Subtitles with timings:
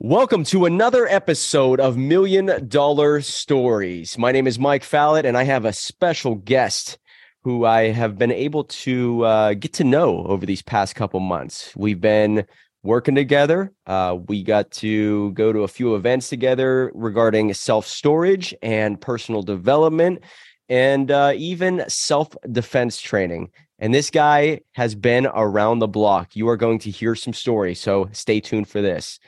[0.00, 4.18] Welcome to another episode of Million Dollar Stories.
[4.18, 6.98] My name is Mike Fallat, and I have a special guest
[7.44, 11.72] who I have been able to uh, get to know over these past couple months.
[11.76, 12.44] We've been
[12.82, 13.72] working together.
[13.86, 19.42] Uh, we got to go to a few events together regarding self storage and personal
[19.42, 20.24] development,
[20.68, 23.52] and uh, even self defense training.
[23.78, 26.34] And this guy has been around the block.
[26.34, 29.20] You are going to hear some stories, so stay tuned for this.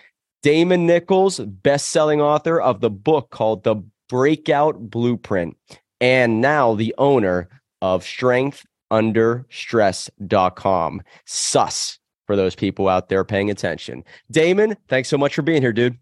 [0.43, 3.77] Damon Nichols, best-selling author of the book called The
[4.09, 5.57] Breakout Blueprint,
[6.01, 7.49] and now the owner
[7.83, 11.03] of strengthunderstress.com.
[11.25, 14.05] Sus for those people out there paying attention.
[14.31, 15.99] Damon, thanks so much for being here, dude.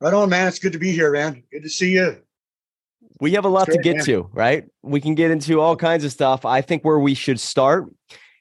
[0.00, 0.48] Right on, man.
[0.48, 1.42] It's good to be here, man.
[1.50, 2.18] Good to see you.
[3.20, 4.04] We have a lot great, to get man.
[4.06, 4.64] to, right?
[4.82, 6.44] We can get into all kinds of stuff.
[6.44, 7.86] I think where we should start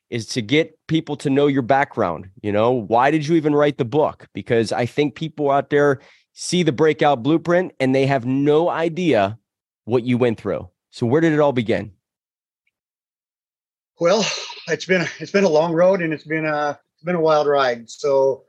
[0.09, 2.29] is to get people to know your background.
[2.41, 4.27] You know, why did you even write the book?
[4.33, 5.99] Because I think people out there
[6.33, 9.37] see the breakout blueprint and they have no idea
[9.85, 10.69] what you went through.
[10.91, 11.91] So where did it all begin?
[13.99, 14.25] Well,
[14.67, 17.47] it's been it's been a long road and it's been a it's been a wild
[17.47, 17.89] ride.
[17.89, 18.43] So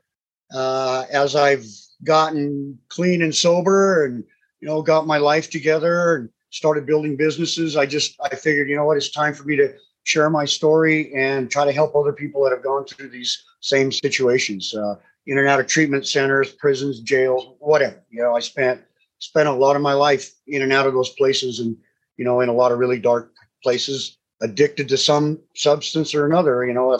[0.53, 1.65] uh, as I've
[2.03, 4.23] gotten clean and sober and
[4.59, 8.75] you know got my life together and started building businesses, I just I figured you
[8.75, 9.73] know what it's time for me to
[10.07, 13.91] share my story and try to help other people that have gone through these same
[13.91, 18.01] situations, uh, in and out of treatment centers, prisons, jails, whatever.
[18.09, 18.81] You know, I spent
[19.19, 21.75] spent a lot of my life in and out of those places, and
[22.15, 26.65] you know, in a lot of really dark places, addicted to some substance or another.
[26.65, 26.97] You know,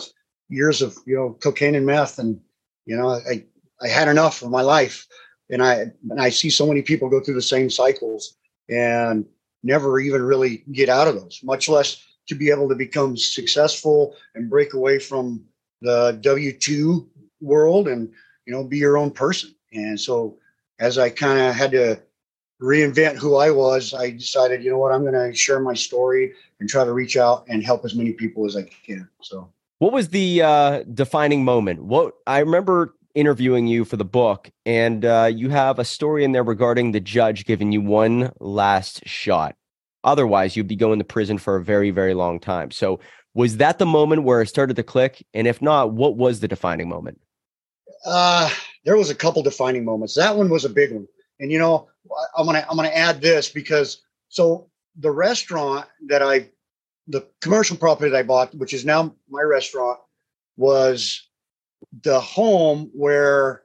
[0.50, 2.38] years of you know cocaine and meth, and
[2.84, 3.42] you know, I
[3.80, 5.06] I had enough of my life,
[5.48, 8.36] and I and I see so many people go through the same cycles
[8.68, 9.24] and
[9.62, 14.14] never even really get out of those, much less to be able to become successful
[14.34, 15.44] and break away from
[15.80, 17.08] the W two
[17.40, 18.10] world and
[18.46, 19.54] you know be your own person.
[19.72, 20.38] And so
[20.78, 22.00] as I kind of had to
[22.60, 26.32] reinvent who I was, I decided, you know what, I'm going to share my story
[26.60, 29.08] and try to reach out and help as many people as I can.
[29.22, 31.84] So, what was the uh, defining moment?
[31.84, 36.32] What I remember interviewing you for the book, and uh, you have a story in
[36.32, 39.56] there regarding the judge giving you one last shot.
[40.08, 42.70] Otherwise, you'd be going to prison for a very, very long time.
[42.70, 42.98] So,
[43.34, 45.24] was that the moment where it started to click?
[45.34, 47.20] And if not, what was the defining moment?
[48.06, 48.48] Uh,
[48.86, 50.14] there was a couple defining moments.
[50.14, 51.06] That one was a big one.
[51.40, 51.88] And you know,
[52.34, 56.48] I'm gonna I'm gonna add this because so the restaurant that I,
[57.06, 59.98] the commercial property that I bought, which is now my restaurant,
[60.56, 61.28] was
[62.02, 63.62] the home where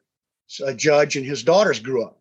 [0.63, 2.19] a judge and his daughters grew up.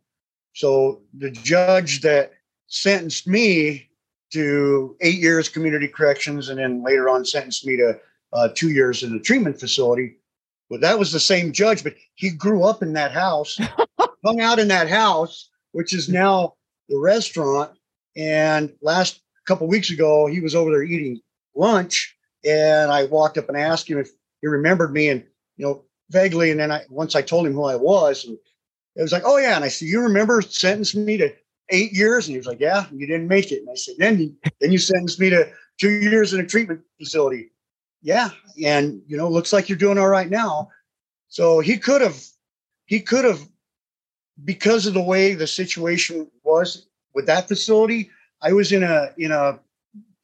[0.55, 2.33] So the judge that
[2.69, 3.91] sentenced me
[4.33, 7.99] to eight years community corrections and then later on sentenced me to
[8.33, 10.17] uh, two years in a treatment facility.
[10.71, 13.59] But that was the same judge, but he grew up in that house,
[14.25, 16.55] hung out in that house, which is now
[16.89, 17.73] the restaurant.
[18.17, 21.21] And last couple weeks ago, he was over there eating
[21.55, 24.11] lunch, and I walked up and asked him if
[24.41, 25.25] he remembered me, and
[25.57, 26.51] you know vaguely.
[26.51, 28.39] And then I once I told him who I was, and
[28.97, 29.57] it was like, oh yeah.
[29.57, 31.35] And I said, you remember sentencing me to
[31.73, 32.29] eight years?
[32.29, 33.61] And he was like, yeah, you didn't make it.
[33.61, 35.51] And I said, then you, then you sentenced me to
[35.81, 37.51] two years in a treatment facility.
[38.03, 38.31] Yeah.
[38.65, 40.69] And, you know, looks like you're doing all right now.
[41.29, 42.23] So he could have,
[42.87, 43.41] he could have,
[44.45, 48.11] because of the way the situation was with that facility,
[48.43, 49.59] I was in a, in a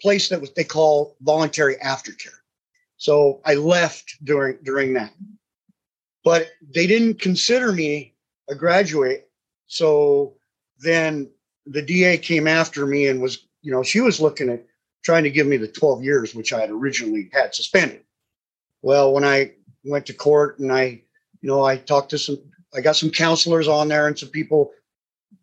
[0.02, 2.40] place that was, they call voluntary aftercare.
[2.96, 5.12] So I left during, during that,
[6.24, 8.14] but they didn't consider me
[8.50, 9.30] a graduate.
[9.66, 10.36] So
[10.80, 11.30] then
[11.70, 14.64] the DA came after me and was, you know, she was looking at
[15.02, 18.02] trying to give me the 12 years, which I had originally had suspended.
[18.82, 19.52] Well, when I
[19.84, 21.02] went to court and I,
[21.40, 22.38] you know, I talked to some,
[22.74, 24.72] I got some counselors on there and some people.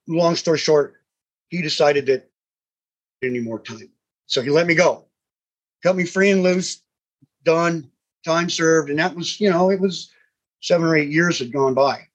[0.07, 0.95] Long story short,
[1.49, 2.29] he decided that
[3.23, 3.89] any more time.
[4.27, 5.05] So he let me go,
[5.83, 6.81] cut me free and loose,
[7.43, 7.89] done,
[8.23, 8.89] time served.
[8.89, 10.11] And that was, you know, it was
[10.61, 12.07] seven or eight years had gone by.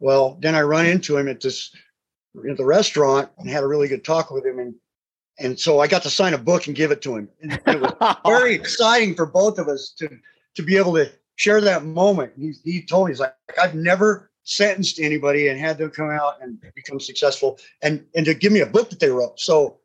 [0.00, 1.74] Well, then I run into him at this
[2.48, 4.74] at the restaurant and had a really good talk with him and
[5.40, 7.28] and so I got to sign a book and give it to him.
[7.42, 10.08] And it was very exciting for both of us to
[10.54, 12.32] to be able to share that moment.
[12.38, 16.34] He, he told me he's like I've never sentenced anybody and had them come out
[16.40, 19.40] and become successful and and to give me a book that they wrote.
[19.40, 19.78] So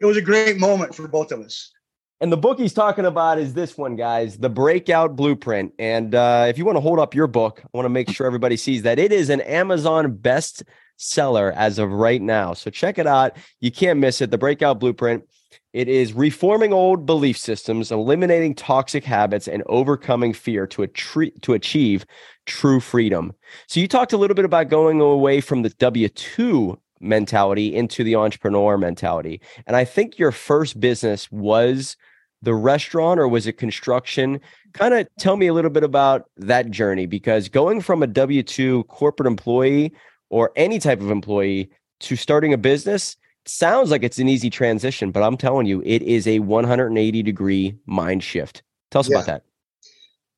[0.00, 1.72] it was a great moment for both of us.
[2.20, 5.74] And the book he's talking about is this one, guys, The Breakout Blueprint.
[5.78, 8.26] And uh, if you want to hold up your book, I want to make sure
[8.26, 10.62] everybody sees that it is an Amazon best
[10.96, 12.52] seller as of right now.
[12.52, 13.36] So check it out.
[13.60, 14.30] You can't miss it.
[14.30, 15.24] The Breakout Blueprint.
[15.72, 22.06] It is reforming old belief systems, eliminating toxic habits, and overcoming fear to, to achieve
[22.46, 23.34] true freedom.
[23.66, 28.04] So, you talked a little bit about going away from the W 2 mentality into
[28.04, 29.40] the entrepreneur mentality.
[29.66, 31.96] And I think your first business was
[32.42, 34.40] the restaurant or was it construction?
[34.72, 38.42] Kind of tell me a little bit about that journey because going from a W
[38.42, 39.92] 2 corporate employee
[40.30, 41.70] or any type of employee
[42.00, 46.02] to starting a business sounds like it's an easy transition, but I'm telling you, it
[46.02, 48.62] is a 180 degree mind shift.
[48.90, 49.16] Tell us yeah.
[49.16, 49.42] about that.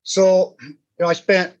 [0.03, 1.53] So, you know, I spent,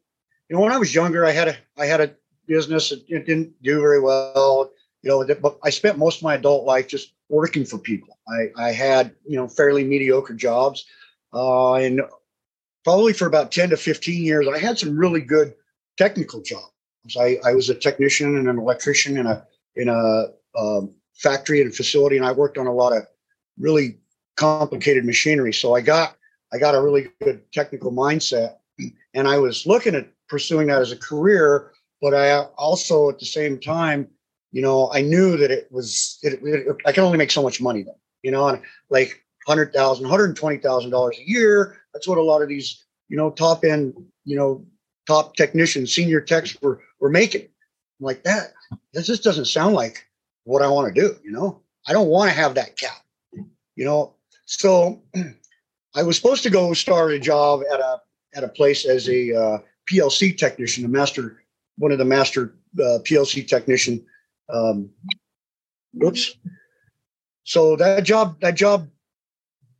[0.47, 2.15] you know, when I was younger, I had a, I had a
[2.47, 2.91] business.
[2.91, 4.71] It, it didn't do very well,
[5.01, 8.17] you know, but I spent most of my adult life just working for people.
[8.27, 10.85] I, I had, you know, fairly mediocre jobs.
[11.33, 12.01] Uh, and
[12.83, 15.53] probably for about 10 to 15 years, I had some really good
[15.97, 16.71] technical jobs.
[17.19, 20.25] I, I was a technician and an electrician in a, in a,
[20.57, 23.03] um, factory and facility, and I worked on a lot of
[23.57, 23.99] really
[24.37, 25.53] complicated machinery.
[25.53, 26.15] So I got
[26.51, 28.55] I got a really good technical mindset,
[29.13, 31.71] and I was looking at pursuing that as a career.
[32.01, 34.07] But I also, at the same time,
[34.51, 37.61] you know, I knew that it was it, it, I can only make so much
[37.61, 41.77] money then, you know, and like hundred thousand, hundred twenty thousand dollars a year.
[41.93, 43.93] That's what a lot of these, you know, top end,
[44.23, 44.65] you know,
[45.09, 47.41] top technicians, senior techs were were making.
[47.41, 48.53] I'm like that.
[48.93, 50.05] This just doesn't sound like
[50.43, 51.15] what I want to do.
[51.23, 53.03] You know, I don't want to have that cap.
[53.75, 54.13] You know,
[54.45, 55.01] so
[55.95, 58.01] I was supposed to go start a job at a
[58.35, 59.57] at a place as a uh,
[59.89, 61.43] PLC technician, a master,
[61.77, 64.05] one of the master uh, PLC technician.
[64.53, 64.91] Um,
[66.03, 66.35] oops.
[67.43, 68.87] So that job, that job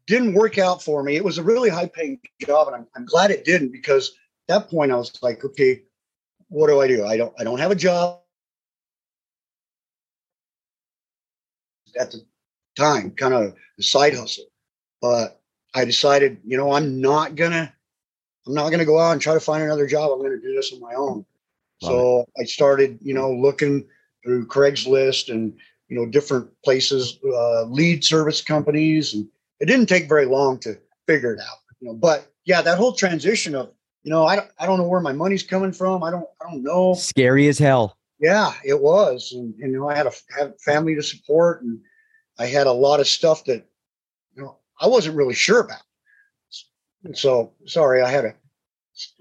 [0.07, 1.15] didn't work out for me.
[1.15, 4.11] It was a really high paying job, and I'm, I'm glad it didn't because
[4.49, 5.83] that point I was like, okay,
[6.49, 7.05] what do I do?
[7.05, 8.19] I don't I don't have a job.
[11.97, 12.25] at the
[12.77, 14.45] time, kind of a side hustle.
[15.01, 15.41] But
[15.75, 17.73] I decided, you know, I'm not gonna,
[18.47, 20.11] I'm not gonna go out and try to find another job.
[20.11, 21.25] I'm gonna do this on my own.
[21.81, 22.41] Love so it.
[22.41, 23.85] I started, you know, looking
[24.23, 25.53] through Craigslist and
[25.87, 29.27] you know different places, uh, lead service companies, and
[29.59, 31.57] it didn't take very long to figure it out.
[31.79, 33.71] You know, but yeah, that whole transition of,
[34.09, 36.03] you know, I don't, I don't know where my money's coming from.
[36.03, 36.95] I don't, I don't know.
[36.95, 37.95] Scary as hell.
[38.19, 41.79] Yeah, it was, and, and you know, I had a had family to support, and
[42.39, 43.63] I had a lot of stuff that
[44.35, 45.83] you know I wasn't really sure about.
[47.03, 48.33] And So sorry, I had a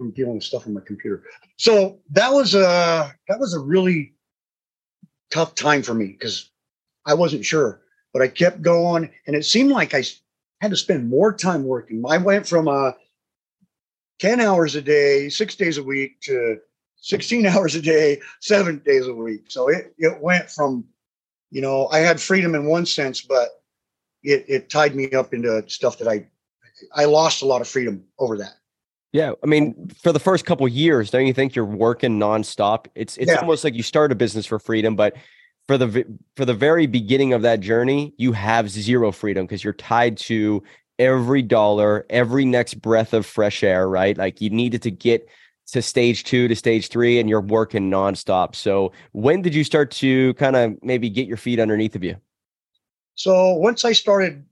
[0.01, 1.23] I'm dealing with stuff on my computer.
[1.59, 4.15] So that was a that was a really
[5.31, 6.51] tough time for me because
[7.05, 7.83] I wasn't sure,
[8.15, 10.03] but I kept going, and it seemed like I
[10.63, 12.03] had to spend more time working.
[12.09, 12.93] I went from uh,
[14.19, 16.59] 10 hours a day, six days a week to
[16.97, 19.47] 16 hours a day, seven days a week.
[19.49, 20.85] So it, it went from
[21.51, 23.63] you know, I had freedom in one sense, but
[24.23, 26.27] it, it tied me up into stuff that I,
[26.95, 28.55] I lost a lot of freedom over that.
[29.13, 32.87] Yeah, I mean, for the first couple years, don't you think you're working nonstop?
[32.95, 33.39] It's it's yeah.
[33.39, 35.17] almost like you start a business for freedom, but
[35.67, 36.05] for the
[36.37, 40.63] for the very beginning of that journey, you have zero freedom because you're tied to
[40.99, 44.17] every dollar, every next breath of fresh air, right?
[44.17, 45.29] Like you needed to get
[45.69, 48.55] to stage two to stage three and you're working nonstop.
[48.55, 52.17] So when did you start to kind of maybe get your feet underneath of you?
[53.15, 54.45] So once I started,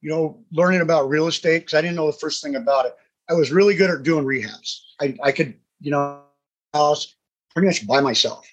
[0.00, 2.96] you know, learning about real estate, because I didn't know the first thing about it,
[3.28, 4.80] I was really good at doing rehabs.
[5.00, 6.22] I, I could, you know,
[6.72, 7.14] house
[7.52, 8.48] pretty much by myself.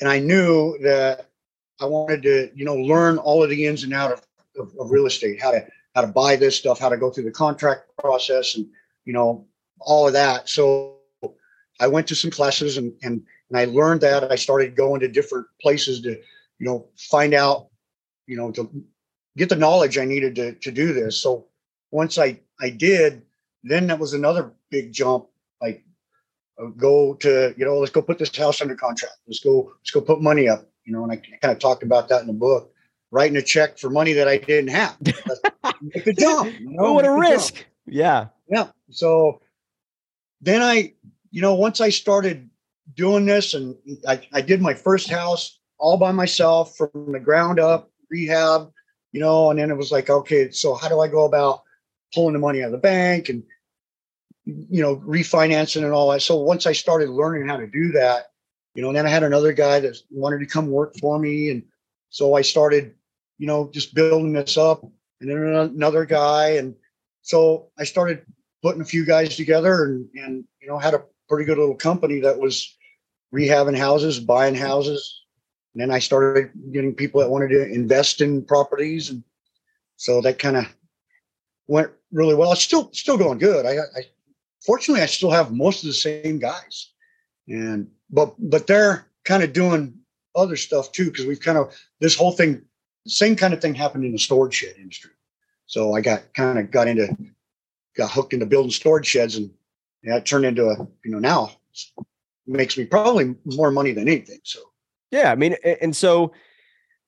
[0.00, 1.30] And I knew that
[1.80, 4.22] I wanted to, you know, learn all of the ins and out of,
[4.58, 7.24] of, of real estate, how to how to buy this stuff, how to go through
[7.24, 8.66] the contract process and,
[9.06, 9.46] you know,
[9.80, 10.46] all of that.
[10.46, 10.98] So
[11.80, 14.30] I went to some classes and, and, and I learned that.
[14.30, 17.68] I started going to different places to, you know, find out,
[18.26, 18.70] you know, to
[19.38, 21.18] get the knowledge I needed to, to do this.
[21.18, 21.46] So
[21.90, 23.22] once I, I did,
[23.64, 25.28] then that was another big jump.
[25.62, 25.82] Like
[26.62, 29.16] uh, go to, you know, let's go put this house under contract.
[29.26, 32.10] Let's go, let's go put money up, you know, and I kind of talked about
[32.10, 32.70] that in the book,
[33.10, 34.96] writing a check for money that I didn't have.
[35.82, 36.58] make the jump.
[36.58, 37.54] You know, what a risk.
[37.54, 37.66] Jump.
[37.86, 38.26] Yeah.
[38.48, 38.68] Yeah.
[38.90, 39.40] So
[40.40, 40.94] then I
[41.36, 42.48] you know, once I started
[42.94, 43.76] doing this and
[44.08, 48.72] I, I did my first house all by myself from the ground up, rehab,
[49.12, 51.62] you know, and then it was like, okay, so how do I go about
[52.14, 53.42] pulling the money out of the bank and,
[54.46, 56.22] you know, refinancing and all that.
[56.22, 58.28] So once I started learning how to do that,
[58.74, 61.50] you know, and then I had another guy that wanted to come work for me.
[61.50, 61.64] And
[62.16, 62.94] so I started,
[63.36, 64.82] you know, just building this up
[65.20, 66.52] and then another guy.
[66.52, 66.74] And
[67.20, 68.24] so I started
[68.62, 72.20] putting a few guys together and, and, you know, had a pretty good little company
[72.20, 72.74] that was
[73.34, 75.24] rehabbing houses, buying houses,
[75.76, 79.22] And then I started getting people that wanted to invest in properties, and
[79.96, 80.74] so that kind of
[81.66, 82.52] went really well.
[82.52, 83.66] It's still still going good.
[83.66, 84.04] I, I
[84.64, 86.92] fortunately I still have most of the same guys,
[87.46, 89.98] and but but they're kind of doing
[90.36, 92.62] other stuff too because we've kind of this whole thing,
[93.06, 95.10] same kind of thing happened in the storage shed industry.
[95.66, 97.16] So I got kind of got into
[97.96, 99.50] got hooked into building storage sheds and
[100.02, 101.50] it turned into a you know now
[102.46, 104.40] makes me probably more money than anything.
[104.44, 104.60] So
[105.10, 106.32] yeah, I mean, and so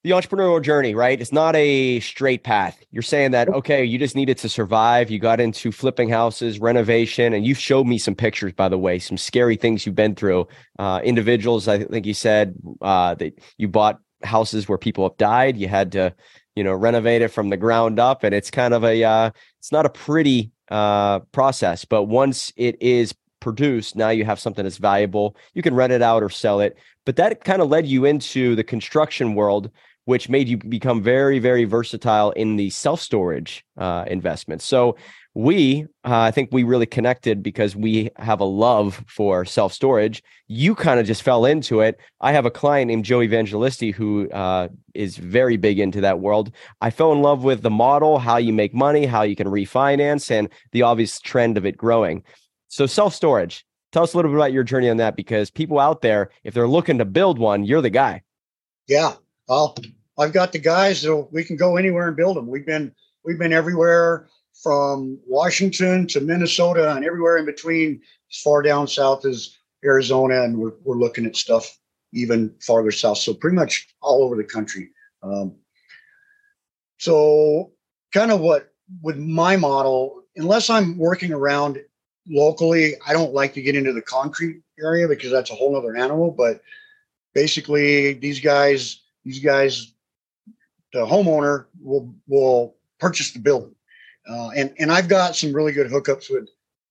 [0.08, 1.20] the entrepreneurial journey, right?
[1.20, 2.82] It's not a straight path.
[2.90, 5.10] You're saying that, okay, you just needed to survive.
[5.10, 8.98] You got into flipping houses, renovation, and you showed me some pictures, by the way,
[8.98, 10.48] some scary things you've been through.
[10.78, 15.58] Uh, individuals, I think you said uh, that you bought houses where people have died.
[15.58, 16.14] You had to,
[16.56, 18.24] you know, renovate it from the ground up.
[18.24, 22.80] And it's kind of a, uh, it's not a pretty uh, process, but once it
[22.80, 25.36] is produced, now you have something that's valuable.
[25.52, 26.78] You can rent it out or sell it.
[27.04, 29.70] But that kind of led you into the construction world
[30.08, 34.64] which made you become very, very versatile in the self storage uh, investments.
[34.64, 34.96] So
[35.34, 40.22] we, uh, I think we really connected because we have a love for self storage.
[40.46, 42.00] You kind of just fell into it.
[42.22, 46.52] I have a client named Joe Evangelisti who uh, is very big into that world.
[46.80, 50.30] I fell in love with the model, how you make money, how you can refinance,
[50.30, 52.24] and the obvious trend of it growing.
[52.68, 53.62] So self storage.
[53.92, 56.54] Tell us a little bit about your journey on that because people out there, if
[56.54, 58.22] they're looking to build one, you're the guy.
[58.86, 59.12] Yeah.
[59.48, 59.74] Well,
[60.18, 62.48] I've got the guys that we can go anywhere and build them.
[62.48, 62.92] We've been
[63.24, 64.28] we've been everywhere
[64.62, 70.58] from Washington to Minnesota and everywhere in between, as far down south as Arizona, and
[70.58, 71.78] we're we're looking at stuff
[72.12, 73.18] even farther south.
[73.18, 74.90] So pretty much all over the country.
[75.22, 75.54] Um,
[76.98, 77.72] so
[78.12, 78.72] kind of what
[79.02, 81.78] with my model, unless I'm working around
[82.26, 85.96] locally, I don't like to get into the concrete area because that's a whole other
[85.96, 86.30] animal.
[86.30, 86.60] But
[87.34, 89.92] basically, these guys, these guys
[90.92, 93.74] the homeowner will will purchase the building.
[94.28, 96.48] Uh, and and I've got some really good hookups with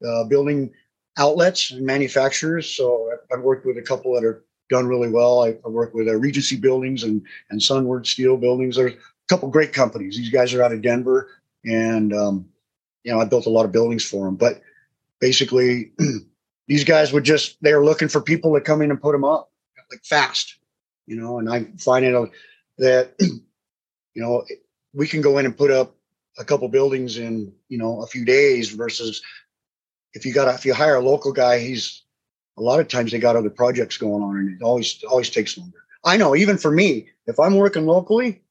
[0.08, 0.72] uh, building
[1.18, 2.70] outlets and manufacturers.
[2.70, 5.44] So I've worked with a couple that are done really well.
[5.44, 8.76] I, I work with uh, Regency Buildings and and Sunward Steel Buildings.
[8.76, 10.18] There's a couple great companies.
[10.18, 11.30] These guys are out of Denver,
[11.66, 12.48] and um,
[13.04, 14.36] you know I built a lot of buildings for them.
[14.36, 14.62] But
[15.20, 15.92] basically,
[16.68, 19.24] these guys would just they are looking for people to come in and put them
[19.24, 19.52] up
[19.92, 20.56] like fast,
[21.06, 21.40] you know.
[21.40, 22.32] And I'm finding
[22.78, 23.14] that
[24.18, 24.44] you know,
[24.96, 25.96] we can go in and put up
[26.40, 29.22] a couple buildings in, you know, a few days versus
[30.14, 32.02] if you got if you hire a local guy, he's
[32.58, 35.56] a lot of times they got other projects going on and it always always takes
[35.56, 35.78] longer.
[36.04, 38.42] I know even for me, if I'm working locally,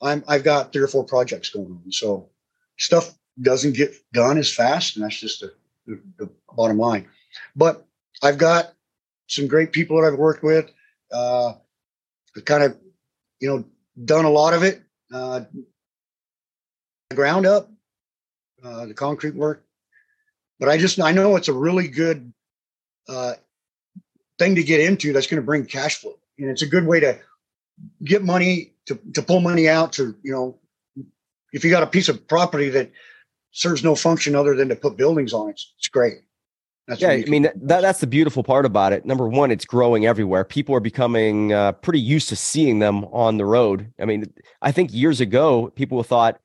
[0.00, 1.90] I'm I've got three or four projects going on.
[1.90, 2.28] So
[2.78, 5.52] stuff doesn't get done as fast, and that's just the,
[5.88, 7.08] the, the bottom line.
[7.56, 7.84] But
[8.22, 8.72] I've got
[9.26, 10.70] some great people that I've worked with.
[11.10, 11.54] Uh,
[12.44, 12.76] kind of,
[13.40, 13.64] you know,
[14.04, 15.40] done a lot of it uh,
[17.14, 17.70] ground up,
[18.62, 19.64] uh, the concrete work.
[20.60, 22.32] But I just I know it's a really good
[23.08, 23.34] uh,
[24.38, 25.12] thing to get into.
[25.12, 27.18] That's going to bring cash flow, and it's a good way to
[28.04, 30.58] get money to to pull money out to you know
[31.52, 32.90] if you got a piece of property that
[33.52, 36.18] serves no function other than to put buildings on it, it's, it's great.
[36.88, 39.04] That's yeah, I mean that, that's the beautiful part about it.
[39.04, 40.42] Number one, it's growing everywhere.
[40.42, 43.92] People are becoming uh, pretty used to seeing them on the road.
[44.00, 46.40] I mean, I think years ago people thought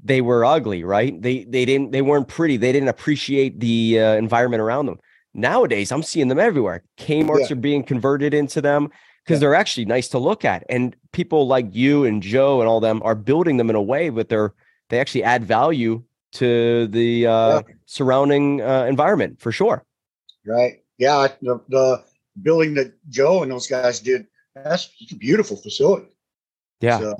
[0.00, 1.20] they were ugly, right?
[1.20, 2.56] They they didn't they weren't pretty.
[2.56, 5.00] They didn't appreciate the uh, environment around them.
[5.34, 6.84] Nowadays, I'm seeing them everywhere.
[6.96, 7.54] Kmart's yeah.
[7.54, 8.88] are being converted into them
[9.24, 9.40] because yeah.
[9.40, 13.02] they're actually nice to look at, and people like you and Joe and all them
[13.02, 14.54] are building them in a way that they're
[14.90, 17.74] they actually add value to the uh, yeah.
[17.86, 19.84] surrounding uh, environment for sure.
[20.46, 20.82] Right.
[20.98, 21.28] Yeah.
[21.40, 22.04] The, the,
[22.40, 26.06] building that Joe and those guys did, that's a beautiful facility.
[26.80, 26.98] Yeah.
[26.98, 27.16] So,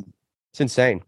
[0.53, 1.03] it's insane.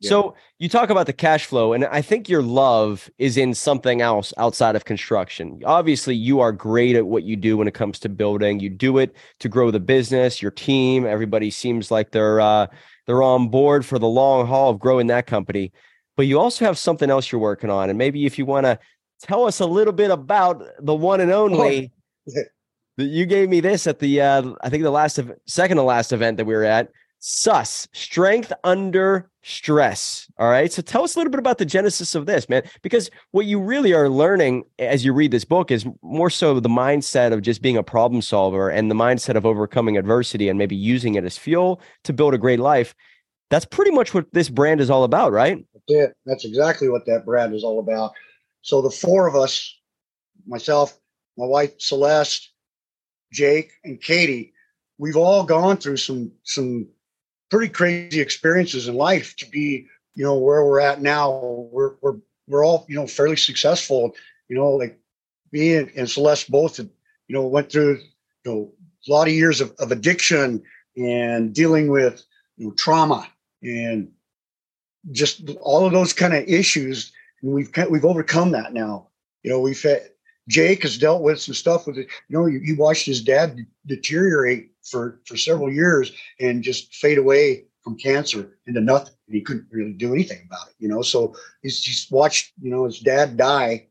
[0.00, 0.08] Yeah.
[0.08, 4.00] So you talk about the cash flow, and I think your love is in something
[4.00, 5.60] else outside of construction.
[5.64, 8.60] Obviously, you are great at what you do when it comes to building.
[8.60, 11.04] You do it to grow the business, your team.
[11.04, 12.68] Everybody seems like they're uh,
[13.06, 15.72] they're on board for the long haul of growing that company
[16.16, 17.88] but you also have something else you're working on.
[17.88, 18.78] And maybe if you want to
[19.22, 21.92] tell us a little bit about the one and only.
[22.36, 22.42] Oh.
[22.98, 26.12] you gave me this at the uh, I think the last of second to last
[26.12, 26.88] event that we were at.
[27.24, 30.28] SUS, strength under stress.
[30.38, 30.72] All right.
[30.72, 33.60] So tell us a little bit about the genesis of this, man, because what you
[33.60, 37.62] really are learning as you read this book is more so the mindset of just
[37.62, 41.38] being a problem solver and the mindset of overcoming adversity and maybe using it as
[41.38, 42.92] fuel to build a great life.
[43.50, 45.64] That's pretty much what this brand is all about, right?
[45.94, 46.14] It.
[46.26, 48.12] That's exactly what that brand is all about.
[48.62, 49.74] So the four of us,
[50.46, 50.98] myself,
[51.36, 52.50] my wife Celeste,
[53.32, 54.52] Jake, and Katie,
[54.98, 56.88] we've all gone through some some
[57.50, 62.16] pretty crazy experiences in life to be you know where we're at now we're we're
[62.46, 64.14] we're all you know fairly successful
[64.48, 64.98] you know like
[65.52, 66.88] me and, and celeste both you
[67.28, 67.98] know went through
[68.44, 68.72] you know
[69.08, 70.62] a lot of years of, of addiction
[70.96, 72.24] and dealing with
[72.56, 73.26] you know trauma
[73.62, 74.08] and
[75.10, 79.08] just all of those kind of issues and we've we've overcome that now.
[79.42, 80.10] You know we've had
[80.48, 82.08] jake has dealt with some stuff with it.
[82.28, 87.64] You know you watched his dad deteriorate for for several years and just fade away
[87.82, 91.02] from cancer into nothing he couldn't really do anything about it you know?
[91.02, 93.88] So he's, he's watched you know his dad die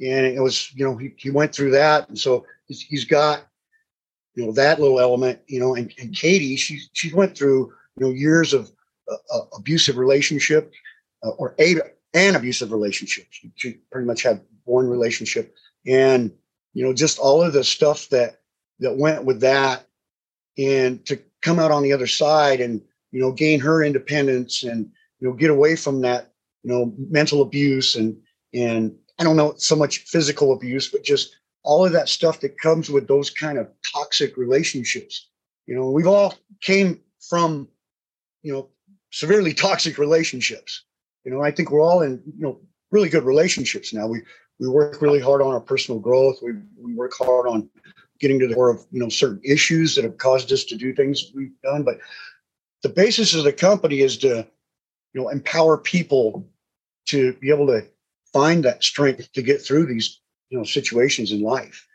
[0.00, 3.46] and it was you know he, he went through that and so he's, he's got
[4.34, 5.74] you know that little element you know?
[5.74, 8.70] And, and katie she she went through you know years of
[9.08, 10.72] uh abusive relationship
[11.22, 11.76] uh, or a
[12.14, 13.26] an abusive relationship.
[13.30, 15.54] She, she pretty much had one relationship.
[15.86, 16.32] And
[16.72, 18.40] you know just all of the stuff that
[18.80, 19.86] that went with that
[20.58, 22.82] and to come out on the other side and
[23.12, 26.32] you know gain her independence and you know get away from that
[26.62, 28.16] you know mental abuse and
[28.52, 31.36] and i don't know so much physical abuse but just
[31.66, 35.28] all of that stuff that comes with those kind of toxic relationships.
[35.66, 37.68] You know we've all came from
[38.42, 38.68] you know
[39.16, 40.84] severely toxic relationships.
[41.24, 44.06] You know i think we're all in you know really good relationships now.
[44.06, 44.22] We
[44.58, 46.38] we work really hard on our personal growth.
[46.42, 47.68] We, we work hard on
[48.20, 50.94] getting to the core of you know certain issues that have caused us to do
[50.94, 51.82] things we've done.
[51.82, 51.98] But
[52.82, 54.46] the basis of the company is to
[55.12, 56.48] you know empower people
[57.06, 57.86] to be able to
[58.32, 60.20] find that strength to get through these
[60.50, 61.86] you know situations in life.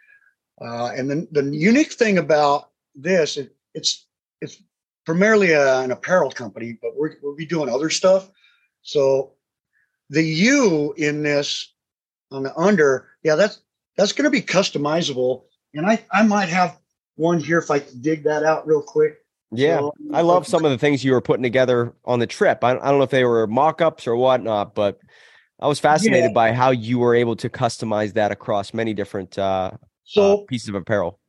[0.61, 4.05] Uh, and then the unique thing about this it, it's
[4.41, 4.61] it's
[5.05, 8.29] primarily a, an apparel company but we're, we'll be doing other stuff
[8.81, 9.33] so
[10.09, 11.73] the u in this
[12.31, 13.61] on the under yeah that's
[13.97, 15.43] that's going to be customizable
[15.73, 16.77] and I, I might have
[17.15, 19.17] one here if I can dig that out real quick.
[19.53, 22.63] Yeah, so, I love some of the things you were putting together on the trip.
[22.63, 24.99] I, I don't know if they were mock ups or whatnot, but
[25.59, 26.33] I was fascinated yeah.
[26.33, 29.71] by how you were able to customize that across many different uh,
[30.05, 31.19] so, uh, pieces of apparel.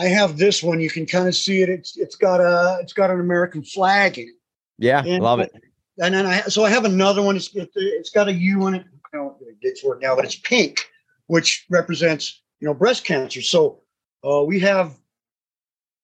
[0.00, 0.80] I have this one.
[0.80, 1.68] You can kind of see it.
[1.68, 4.34] It's it's got a it's got an American flag in it.
[4.78, 5.52] Yeah, and, love it.
[5.98, 7.36] And then I so I have another one.
[7.36, 8.86] It's it's got a U in it.
[9.12, 10.88] I don't dig for it now, but it's pink,
[11.26, 13.42] which represents you know breast cancer.
[13.42, 13.82] So
[14.24, 14.98] uh, we have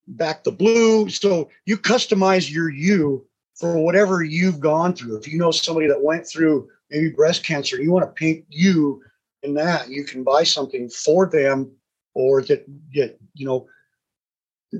[0.07, 1.09] back the blue.
[1.09, 5.17] So you customize your U for whatever you've gone through.
[5.17, 9.03] If you know somebody that went through maybe breast cancer, you want to paint you
[9.43, 11.71] in that, you can buy something for them
[12.15, 13.67] or that get, you know,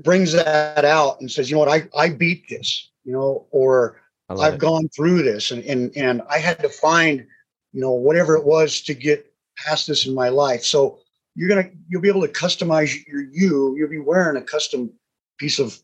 [0.03, 4.01] brings that out and says, you know what, I, I beat this, you know, or
[4.29, 4.59] I've it.
[4.59, 7.25] gone through this and, and and I had to find,
[7.71, 10.63] you know, whatever it was to get past this in my life.
[10.63, 10.99] So
[11.35, 13.75] you're gonna you'll be able to customize your you.
[13.77, 14.91] You'll be wearing a custom
[15.37, 15.79] piece of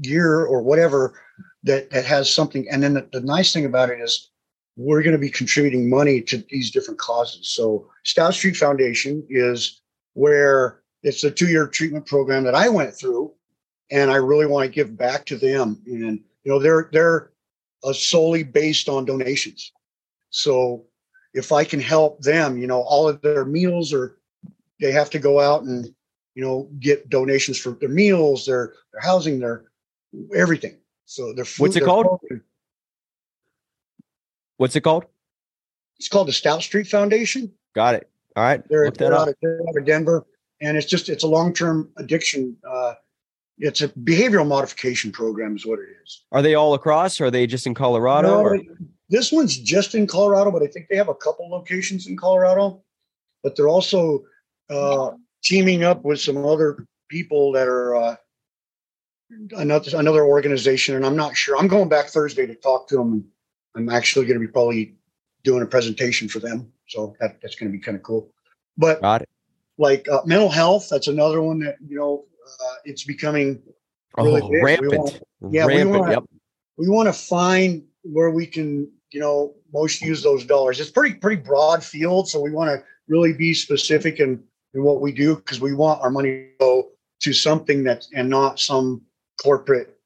[0.00, 1.20] gear or whatever
[1.62, 2.66] that that has something.
[2.70, 4.30] And then the, the nice thing about it is
[4.76, 7.48] we're going to be contributing money to these different causes.
[7.48, 9.80] So Stout Street Foundation is
[10.14, 13.32] where it's a two-year treatment program that I went through,
[13.90, 15.80] and I really want to give back to them.
[15.86, 17.30] And you know, they're they're
[17.82, 19.72] uh, solely based on donations.
[20.30, 20.84] So
[21.32, 24.16] if I can help them, you know, all of their meals are
[24.80, 25.86] they have to go out and
[26.34, 29.64] you know get donations for their meals, their their housing, their
[30.34, 30.78] everything.
[31.04, 31.62] So their food.
[31.62, 32.20] What's it called?
[34.56, 35.04] What's it called?
[35.98, 37.52] It's called the Stout Street Foundation.
[37.74, 38.10] Got it.
[38.36, 38.66] All right.
[38.68, 40.26] They're, they're out, of, they're out of Denver,
[40.60, 42.56] and it's just it's a long term addiction.
[42.68, 42.94] Uh,
[43.58, 46.24] it's a behavioral modification program, is what it is.
[46.32, 47.20] Are they all across?
[47.20, 48.42] Or are they just in Colorado?
[48.42, 48.62] No,
[49.08, 52.82] this one's just in Colorado, but I think they have a couple locations in Colorado.
[53.42, 54.24] But they're also
[54.70, 55.10] uh,
[55.42, 58.16] teaming up with some other people that are uh,
[59.52, 61.56] another another organization, and I'm not sure.
[61.56, 63.24] I'm going back Thursday to talk to them.
[63.76, 64.94] I'm actually going to be probably
[65.42, 68.32] doing a presentation for them, so that, that's going to be kind of cool.
[68.78, 69.00] But
[69.76, 73.62] like uh, mental health, that's another one that you know uh, it's becoming
[74.16, 75.20] really oh, rampant.
[75.40, 76.24] Wanna, yeah, rampant, we want yep.
[76.76, 80.80] we want to find where we can you know most use those dollars.
[80.80, 84.42] It's pretty pretty broad field, so we want to really be specific and
[84.74, 86.88] in what we do because we want our money to go
[87.20, 89.00] to something that's and not some
[89.42, 89.96] corporate,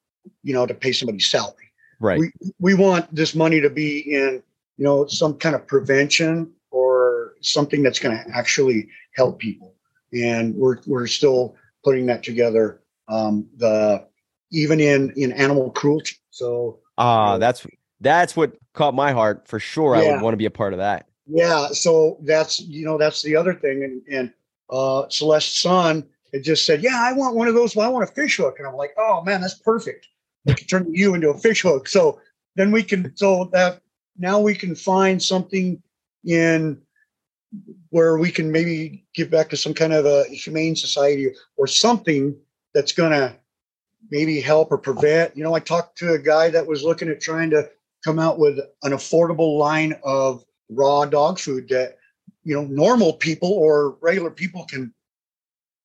[0.43, 1.55] you know, to pay somebody's salary.
[2.01, 2.21] Right.
[2.21, 4.43] We we want this money to be in,
[4.77, 9.75] you know, some kind of prevention or something that's going to actually help people.
[10.13, 12.83] And we're we're still putting that together.
[13.09, 14.07] Um, the
[14.51, 16.17] even in in animal cruelty.
[16.31, 17.67] So ah, uh, that's
[18.01, 19.97] that's what caught my heart for sure.
[19.97, 20.03] Yeah.
[20.03, 21.07] I would want to be a part of that.
[21.27, 21.69] Yeah.
[21.69, 24.33] So that's you know that's the other thing, and and
[24.71, 27.75] uh, Celeste's son had just said, "Yeah, I want one of those.
[27.75, 30.09] Well, I want a fish hook," and I'm like, "Oh man, that's perfect.
[30.45, 32.21] We can turn you into a fish hook." So
[32.57, 33.81] then we can so that
[34.19, 35.83] now we can find something
[36.25, 36.81] in
[37.91, 42.37] where we can maybe give back to some kind of a humane society or something
[42.75, 43.35] that's going to
[44.11, 45.37] maybe help or prevent.
[45.37, 47.69] You know, I talked to a guy that was looking at trying to
[48.05, 51.97] come out with an affordable line of raw dog food that
[52.45, 54.93] you know normal people or regular people can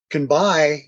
[0.10, 0.82] can buy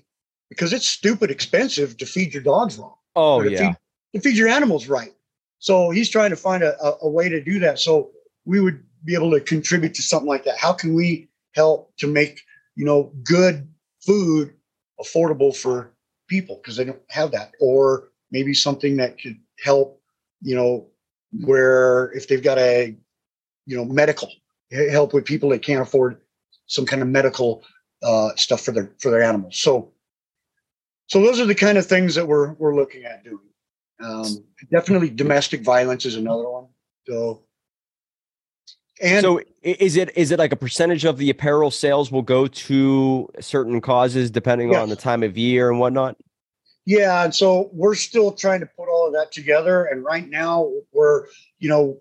[0.48, 2.94] because it's stupid expensive to feed your dogs wrong.
[3.16, 3.58] Oh to yeah.
[3.58, 3.76] Feed,
[4.14, 5.12] to feed your animals right.
[5.58, 7.78] So he's trying to find a, a, a way to do that.
[7.78, 8.10] So
[8.44, 10.58] we would be able to contribute to something like that.
[10.58, 12.42] How can we help to make
[12.74, 13.68] you know good
[14.04, 14.54] food
[15.00, 15.92] affordable for
[16.28, 20.02] people because they don't have that, or maybe something that could help
[20.42, 20.86] you know
[21.44, 22.94] where if they've got a
[23.66, 24.28] you know medical
[24.90, 26.20] help with people that can't afford
[26.66, 27.62] some kind of medical
[28.02, 29.58] uh, stuff for their for their animals.
[29.58, 29.92] So,
[31.06, 33.38] so those are the kind of things that we're we're looking at doing.
[34.00, 36.66] Um, definitely, domestic violence is another one.
[37.08, 37.42] So,
[39.00, 42.46] and so is it is it like a percentage of the apparel sales will go
[42.46, 44.82] to certain causes depending Yes.
[44.82, 46.16] on the time of year and whatnot?
[46.86, 49.86] Yeah, and so we're still trying to put all of that together.
[49.86, 51.26] And right now, we're
[51.58, 51.98] you know,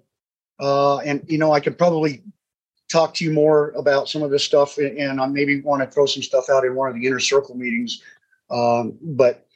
[0.60, 2.21] uh, and you know, I could probably
[2.88, 5.89] talk to you more about some of this stuff, and, and I maybe want to
[5.89, 8.03] throw some stuff out in one of the inner circle meetings.
[8.51, 9.47] Um, but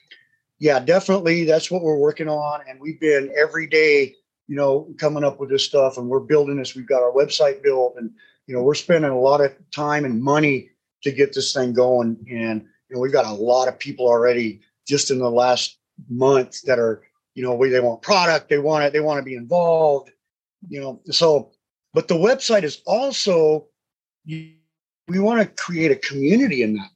[0.58, 4.15] yeah, definitely, that's what we're working on, and we've been every day,
[4.50, 6.76] you know, coming up with this stuff, and we're building this.
[6.76, 8.12] We've got our website built, and
[8.48, 10.72] you know, we're spending a lot of time and money
[11.04, 14.62] to get this thing going, and you know, we've got a lot of people already
[14.88, 15.78] just in the last
[16.10, 17.04] month that are
[17.36, 20.10] you know they want product they want it they want to be involved
[20.68, 21.52] you know so
[21.94, 23.68] but the website is also
[24.26, 24.58] we
[25.08, 26.90] want to create a community in that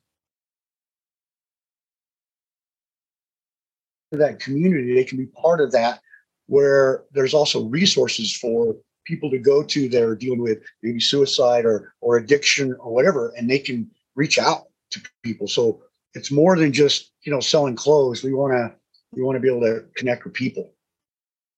[4.12, 6.02] that community they can be part of that
[6.48, 8.76] where there's also resources for
[9.06, 13.34] people to go to that are dealing with maybe suicide or or addiction or whatever
[13.38, 15.82] and they can reach out to people so
[16.14, 18.74] it's more than just you know selling clothes we want to
[19.12, 20.74] we want to be able to connect with people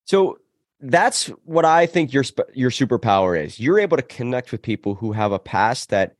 [0.06, 0.38] So
[0.80, 3.60] that's what I think your your superpower is.
[3.60, 6.14] You're able to connect with people who have a past that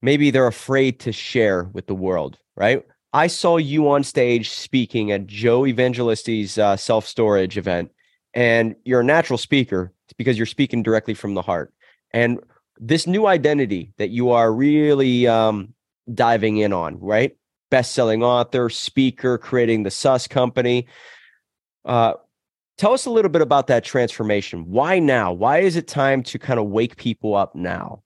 [0.00, 2.84] maybe they're afraid to share with the world, right?
[3.12, 7.90] I saw you on stage speaking at Joe Evangelisti's uh, self storage event,
[8.34, 11.72] and you're a natural speaker because you're speaking directly from the heart.
[12.12, 12.40] And
[12.78, 15.74] this new identity that you are really um,
[16.12, 17.36] diving in on, right?
[17.70, 20.86] Best selling author, speaker, creating the Sus company.
[21.84, 22.14] Uh,
[22.78, 24.70] tell us a little bit about that transformation.
[24.70, 25.32] Why now?
[25.32, 28.02] Why is it time to kind of wake people up now?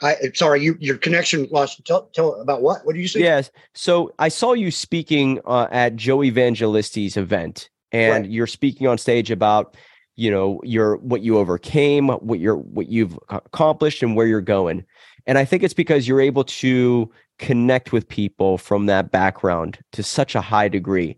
[0.00, 3.50] i sorry you your connection lost tell, tell about what what do you say Yes.
[3.74, 8.30] So I saw you speaking uh, at Joe Evangelisti's event, and Right.
[8.30, 9.76] you're speaking on stage about,
[10.16, 14.84] you know, your what you overcame, what you're what you've accomplished, and where you're going.
[15.26, 20.02] And I think it's because you're able to connect with people from that background to
[20.02, 21.16] such a high degree.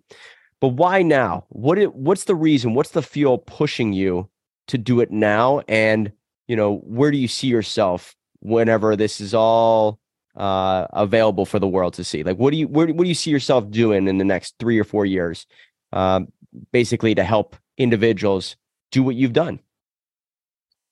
[0.61, 1.45] But why now?
[1.49, 2.75] What it, what's the reason?
[2.75, 4.29] What's the fuel pushing you
[4.69, 5.63] to do it now?
[5.69, 6.13] And
[6.49, 9.99] you know, where do you see yourself whenever this is all
[10.37, 12.23] uh, available for the world to see?
[12.23, 14.79] Like, what do you where, what do you see yourself doing in the next three
[14.79, 15.47] or four years,
[15.93, 16.29] um,
[16.73, 18.57] basically to help individuals
[18.91, 19.61] do what you've done?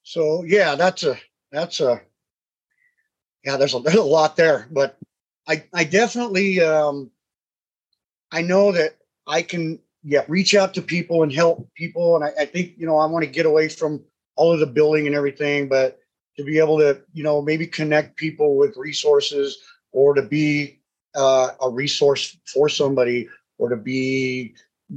[0.02, 1.16] so yeah that's a
[1.50, 2.00] that's a
[3.44, 4.98] yeah there's a, there's a lot there but
[5.48, 7.10] i i definitely um
[8.30, 8.96] i know that
[9.26, 12.86] i can yeah reach out to people and help people and i, I think you
[12.86, 14.02] know i want to get away from
[14.36, 15.98] all of the building and everything but
[16.36, 19.58] to be able to you know maybe connect people with resources
[19.92, 20.80] or to be
[21.14, 24.54] uh, a resource for somebody or to be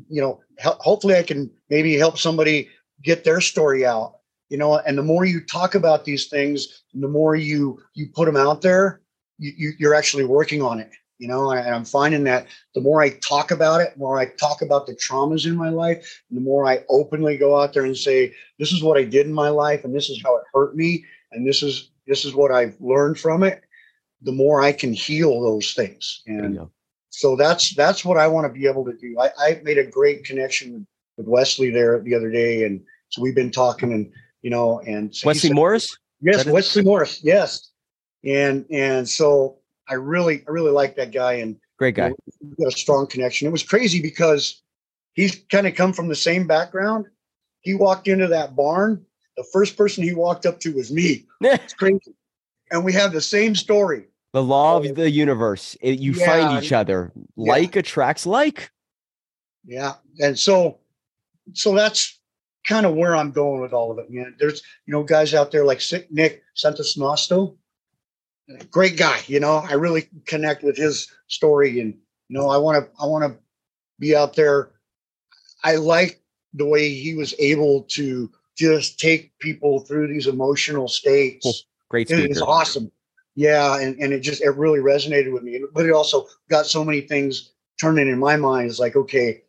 [0.10, 2.70] you know hopefully i can maybe help somebody
[3.04, 4.16] get their story out
[4.50, 8.26] you know and the more you talk about these things the more you you put
[8.26, 9.02] them out there
[9.38, 13.02] you, you you're actually working on it you know and i'm finding that the more
[13.02, 16.42] i talk about it the more i talk about the traumas in my life the
[16.42, 19.50] more i openly go out there and say this is what i did in my
[19.50, 22.76] life and this is how it hurt me and this is this is what i've
[22.80, 23.62] learned from it
[24.22, 26.60] the more i can heal those things and.
[27.16, 29.86] So that's that's what i want to be able to do i, I made a
[29.86, 30.86] great connection with,
[31.18, 35.16] with wesley there the other day and so we've been talking and you know and
[35.16, 35.98] so Wesley said- Morris.
[36.22, 37.22] Yes, Wesley Morris.
[37.24, 37.72] Yes,
[38.24, 42.12] and and so I really I really like that guy, and Great guy.
[42.42, 43.48] we got a strong connection.
[43.48, 44.64] It was crazy because
[45.14, 47.06] he's kind of come from the same background.
[47.62, 49.06] He walked into that barn.
[49.38, 51.26] The first person he walked up to was me.
[51.42, 52.16] It's crazy,
[52.72, 54.06] and we have the same story.
[54.36, 54.92] The law of oh.
[54.92, 55.78] the universe.
[55.80, 57.14] It, you Yeah, find each other.
[57.16, 57.54] yeah.
[57.54, 58.70] Like attracts like.
[59.64, 59.94] Yeah.
[60.20, 60.80] And so,
[61.54, 62.20] so that's
[62.68, 64.12] kind of where I'm going with all of it.
[64.12, 67.56] Man, there's, you know, guys out there like Sick Nick Santonastasso,
[68.72, 69.22] great guy.
[69.28, 71.94] You know, I really connect with his story and,
[72.28, 73.40] you know, I want to, I want to
[74.00, 74.72] be out there.
[75.64, 76.22] I like
[76.54, 81.46] the way he was able to just take people through these emotional states.
[81.46, 81.54] Cool.
[81.90, 82.32] Great It speaker.
[82.32, 82.92] is awesome.
[83.36, 85.62] Yeah, and, and it just it really resonated with me.
[85.74, 88.70] But it also got so many things turning in my mind.
[88.70, 89.44] It's like, okay,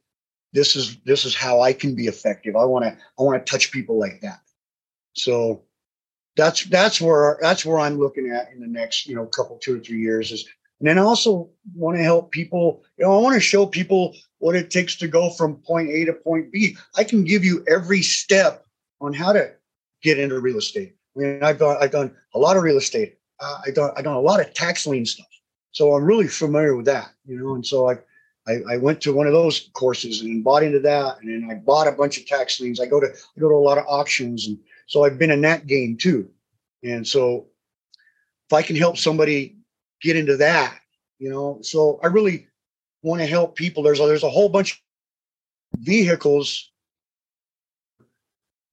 [0.52, 2.56] this is this is how I can be effective.
[2.56, 4.40] I want to I want to touch people like that.
[5.12, 5.62] So
[6.36, 9.76] that's that's where that's where I'm looking at in the next you know couple two
[9.76, 10.48] or three years is.
[10.78, 12.82] And then I also want to help people.
[12.98, 16.04] You know, I want to show people what it takes to go from point A
[16.04, 16.76] to point B.
[16.96, 18.66] I can give you every step
[19.00, 19.52] on how to
[20.02, 20.94] get into real estate.
[21.16, 23.16] I mean, I've done I've done a lot of real estate.
[23.40, 25.26] I've done I've done a lot of tax lien stuff,
[25.72, 27.10] so I'm really familiar with that.
[27.26, 27.98] You know, and so I,
[28.48, 31.54] I I went to one of those courses and bought into that, and then I
[31.54, 32.80] bought a bunch of tax liens.
[32.80, 35.42] I go to I go to a lot of auctions, and so I've been in
[35.42, 36.28] that game too.
[36.82, 37.46] And so,
[38.48, 39.56] if I can help somebody
[40.00, 40.78] get into that,
[41.18, 42.46] you know, so I really
[43.02, 43.82] want to help people.
[43.82, 44.72] There's a, there's a whole bunch
[45.74, 46.70] of vehicles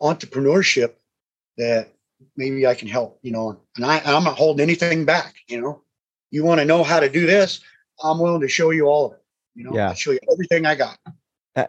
[0.01, 0.93] entrepreneurship
[1.57, 1.92] that
[2.35, 5.81] maybe I can help, you know, and I, I'm not holding anything back, you know,
[6.31, 7.61] you want to know how to do this.
[8.03, 9.23] I'm willing to show you all of it.
[9.55, 9.89] You know, Yeah.
[9.89, 10.97] I'll show you everything I got.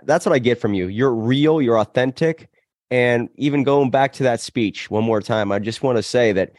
[0.04, 0.88] That's what I get from you.
[0.88, 2.48] You're real, you're authentic.
[2.90, 6.32] And even going back to that speech one more time, I just want to say
[6.32, 6.52] that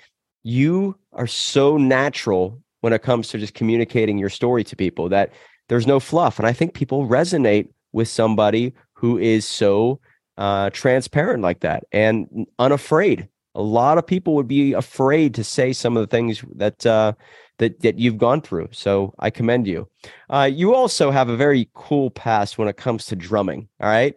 [0.43, 5.31] you are so natural when it comes to just communicating your story to people that
[5.69, 6.37] there's no fluff.
[6.37, 9.99] And I think people resonate with somebody who is so
[10.37, 13.27] uh, transparent like that and unafraid.
[13.55, 17.13] A lot of people would be afraid to say some of the things that uh,
[17.57, 18.69] that that you've gone through.
[18.71, 19.87] So I commend you.
[20.29, 23.67] Uh, you also have a very cool past when it comes to drumming.
[23.79, 24.13] All right.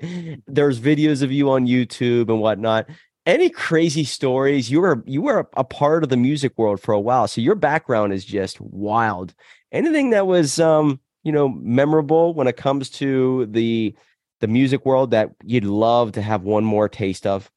[0.47, 2.87] There's videos of you on YouTube and whatnot.
[3.27, 4.71] Any crazy stories?
[4.71, 7.55] You were you were a part of the music world for a while, so your
[7.55, 9.35] background is just wild.
[9.71, 13.95] Anything that was um, you know memorable when it comes to the
[14.41, 17.51] the music world that you'd love to have one more taste of?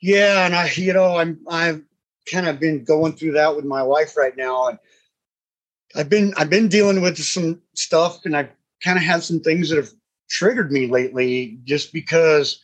[0.00, 0.46] Yeah.
[0.46, 1.82] And I, you know, I'm, I've
[2.30, 4.68] kind of been going through that with my wife right now.
[4.68, 4.78] And
[5.96, 8.50] I've been, I've been dealing with some stuff and I've
[8.82, 9.90] kind of had some things that have
[10.28, 12.60] triggered me lately just because,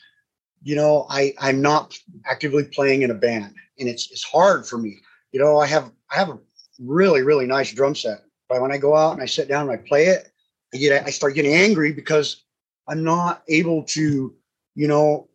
[0.63, 4.79] you know, I, I'm not actively playing in a band and it's, it's hard for
[4.79, 4.99] me.
[5.33, 6.39] You know, I have, I have a
[6.79, 9.73] really, really nice drum set, but when I go out and I sit down and
[9.73, 10.31] I play it,
[10.73, 12.45] I get, I start getting angry because
[12.89, 14.35] I'm not able to,
[14.75, 15.29] you know,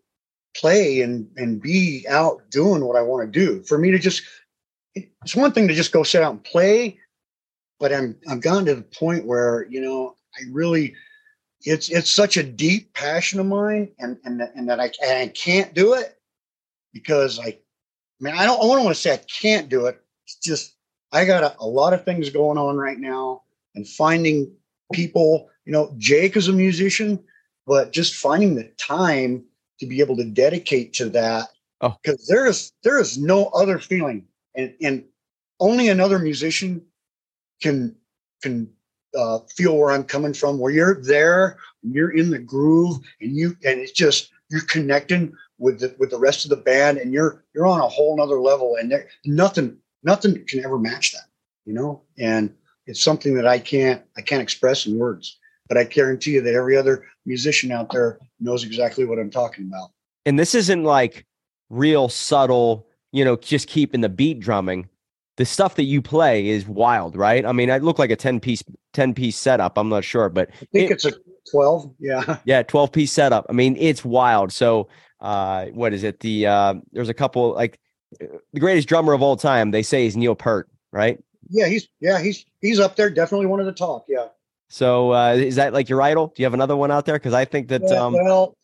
[0.55, 3.63] play and and be out doing what I want to do.
[3.63, 4.23] For me to just
[4.95, 6.99] it's one thing to just go sit out and play,
[7.79, 10.95] but I'm I've gotten to the point where, you know, I really
[11.63, 15.19] it's it's such a deep passion of mine and and that- and that I and
[15.19, 16.17] I can't do it
[16.93, 17.57] because I I
[18.19, 20.01] mean I don't I don't want to say I can't do it.
[20.25, 20.75] It's just
[21.11, 23.43] I got a, a lot of things going on right now
[23.75, 24.51] and finding
[24.93, 27.23] people, you know, Jake is a musician,
[27.67, 29.45] but just finding the time
[29.81, 31.49] to be able to dedicate to that
[31.83, 31.95] Oh.
[32.03, 34.27] because there is there is no other feeling.
[34.55, 35.03] And and
[35.59, 36.85] only another musician
[37.61, 37.95] can
[38.43, 38.69] can
[39.17, 43.35] uh, feel where I'm coming from where you're there and you're in the groove and
[43.35, 47.11] you and it's just you're connecting with the with the rest of the band and
[47.13, 51.25] you're you're on a whole nother level and there nothing nothing can ever match that
[51.65, 52.01] you know?
[52.17, 52.53] And
[52.85, 55.37] it's something that I can't I can't express in words
[55.71, 59.67] but I guarantee you that every other musician out there knows exactly what I'm talking
[59.67, 59.91] about.
[60.25, 61.25] And this isn't like
[61.69, 64.89] real subtle, you know, just keeping the beat drumming.
[65.37, 67.45] The stuff that you play is wild, right?
[67.45, 69.77] I mean, I look like a 10 piece 10 piece setup.
[69.77, 71.13] I'm not sure, but I think It- it's a
[71.51, 71.93] 12.
[71.99, 72.39] Yeah.
[72.45, 73.45] yeah, 12 piece setup.
[73.49, 74.51] I mean, it's wild.
[74.51, 74.89] So,
[75.21, 76.19] uh, what is it?
[76.19, 77.79] The uh, there's a couple like
[78.19, 79.71] the greatest drummer of all time.
[79.71, 81.17] They say is Neil Peart, right?
[81.49, 84.03] Yeah, he's yeah, he's he's up there, definitely one of the top.
[84.09, 84.27] Yeah.
[84.71, 86.27] So, uh, is that like your idol?
[86.27, 87.15] Do you have another one out there?
[87.15, 88.55] Because I think that Yeah, um, well,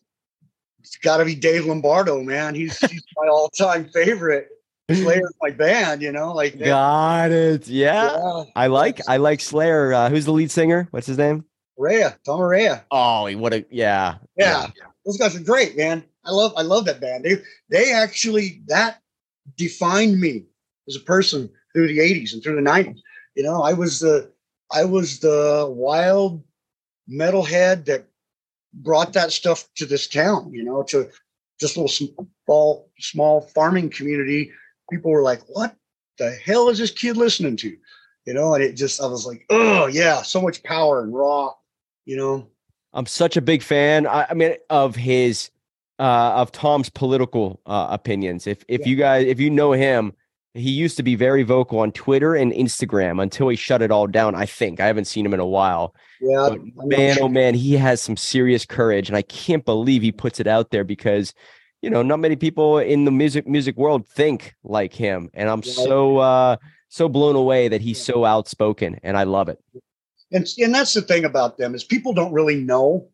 [0.80, 2.54] it's got to be Dave Lombardo, man.
[2.54, 4.48] He's he's my all-time favorite
[4.88, 6.00] player of my band.
[6.00, 7.68] You know, like got it.
[7.68, 9.92] Yeah, yeah, I like I like Slayer.
[9.92, 10.88] Uh, who's the lead singer?
[10.92, 11.44] What's his name?
[11.78, 12.84] Araya, Tom Araya.
[12.90, 14.68] Oh, he- what a yeah, Yeah.
[15.04, 16.02] those guys are great, man.
[16.24, 17.24] I love I love that band.
[17.24, 17.36] They
[17.68, 19.02] they actually that
[19.58, 20.46] defined me
[20.88, 22.98] as a person through the 80s and through the 90s.
[23.34, 24.32] You know, I was the
[24.70, 26.42] I was the wild
[27.10, 28.06] metalhead that
[28.72, 31.08] brought that stuff to this town, you know, to
[31.60, 34.52] this little small small farming community.
[34.90, 35.74] People were like, "What
[36.18, 37.76] the hell is this kid listening to?"
[38.28, 41.54] you know, and it just I was like, oh yeah, so much power and raw,
[42.04, 42.46] you know.
[42.92, 44.06] I'm such a big fan.
[44.06, 45.50] I, I mean, of his
[45.98, 48.46] uh, of Tom's political uh, opinions.
[48.46, 48.86] If if yeah.
[48.86, 50.12] you guys if you know him,
[50.54, 54.06] he used to be very vocal on Twitter and Instagram until he shut it all
[54.06, 54.34] down.
[54.34, 55.94] I think I haven't seen him in a while.
[56.20, 60.12] Yeah, but man, oh man, he has some serious courage, and I can't believe he
[60.12, 61.34] puts it out there because
[61.82, 65.62] you know not many people in the music music world think like him, and I'm
[65.64, 65.72] yeah.
[65.72, 66.56] so uh,
[66.88, 69.58] so blown away that he's so outspoken, and I love it.
[70.32, 73.08] And and that's the thing about them is people don't really know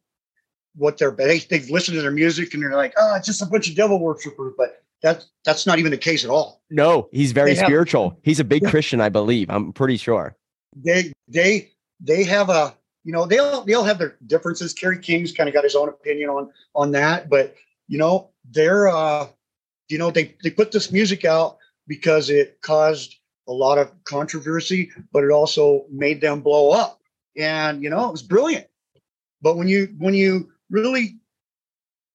[0.77, 3.47] what they're they, they've listened to their music and they're like, oh, it's just a
[3.47, 6.63] bunch of devil worshippers, but that's that's not even the case at all.
[6.71, 8.19] No, he's very they spiritual.
[8.23, 8.71] He's a big yeah.
[8.71, 9.51] Christian, I believe.
[9.51, 10.35] I'm pretty sure.
[10.75, 14.73] They they they have a you know they'll they'll have their differences.
[14.73, 17.55] Kerry King's kind of got his own opinion on on that, but
[17.87, 19.29] you know they're uh
[19.91, 24.91] you know they they put this music out because it caused a lot of controversy,
[25.13, 26.99] but it also made them blow up.
[27.37, 28.67] And you know it was brilliant.
[29.43, 31.19] But when you when you really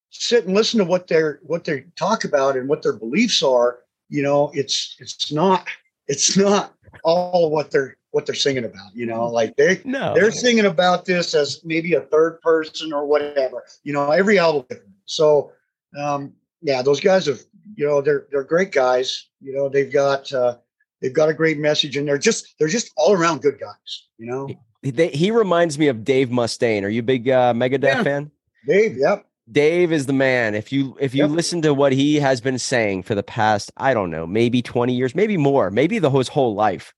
[0.10, 3.80] sit and listen to what they're what they talk about and what their beliefs are
[4.10, 5.68] you know it's it's not
[6.08, 10.14] it's not all what they're what they're singing about you know like they no.
[10.14, 14.66] they're singing about this as maybe a third person or whatever you know every album.
[15.06, 15.52] So
[15.98, 17.40] um yeah those guys have
[17.76, 20.58] you know they're they're great guys you know they've got uh
[21.02, 24.26] they've got a great message and they're just they're just all around good guys you
[24.26, 24.50] know?
[24.82, 26.84] He, they, he reminds me of dave mustaine.
[26.84, 28.04] Are you a big uh megadeth yeah.
[28.04, 28.32] fan?
[28.68, 30.56] Dave yep Dave is the man.
[30.56, 31.32] If you if you yep.
[31.32, 34.94] listen to what he has been saying for the past, I don't know, maybe 20
[34.94, 36.94] years, maybe more, maybe the whole, his whole life,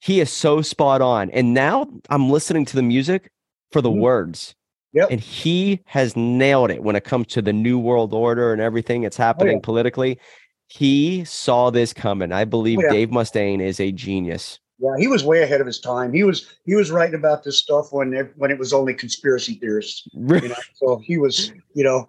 [0.00, 1.30] he is so spot on.
[1.30, 3.30] And now I'm listening to the music
[3.70, 4.00] for the mm-hmm.
[4.00, 4.54] words.
[4.92, 5.10] Yep.
[5.10, 9.02] And he has nailed it when it comes to the new world order and everything
[9.02, 9.64] that's happening oh, yeah.
[9.64, 10.18] politically.
[10.66, 12.32] He saw this coming.
[12.32, 12.90] I believe oh, yeah.
[12.90, 14.58] Dave Mustaine is a genius.
[14.80, 16.12] Yeah, he was way ahead of his time.
[16.12, 19.54] He was he was writing about this stuff when it, when it was only conspiracy
[19.54, 20.08] theorists.
[20.12, 20.54] You know?
[20.74, 22.08] so he was, you know,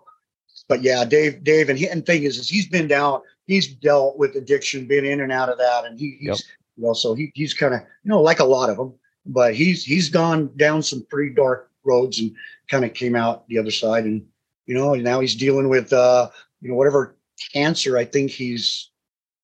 [0.70, 4.18] but yeah, Dave, Dave, and he, and thing is, is he's been down, he's dealt
[4.18, 6.38] with addiction, been in and out of that, and he, he's yep.
[6.78, 8.94] you know, so he, he's kind of you know like a lot of them,
[9.26, 12.34] but he's he's gone down some pretty dark roads and
[12.70, 14.26] kind of came out the other side, and
[14.66, 16.30] you know, now he's dealing with uh,
[16.62, 17.18] you know whatever
[17.54, 18.91] cancer I think he's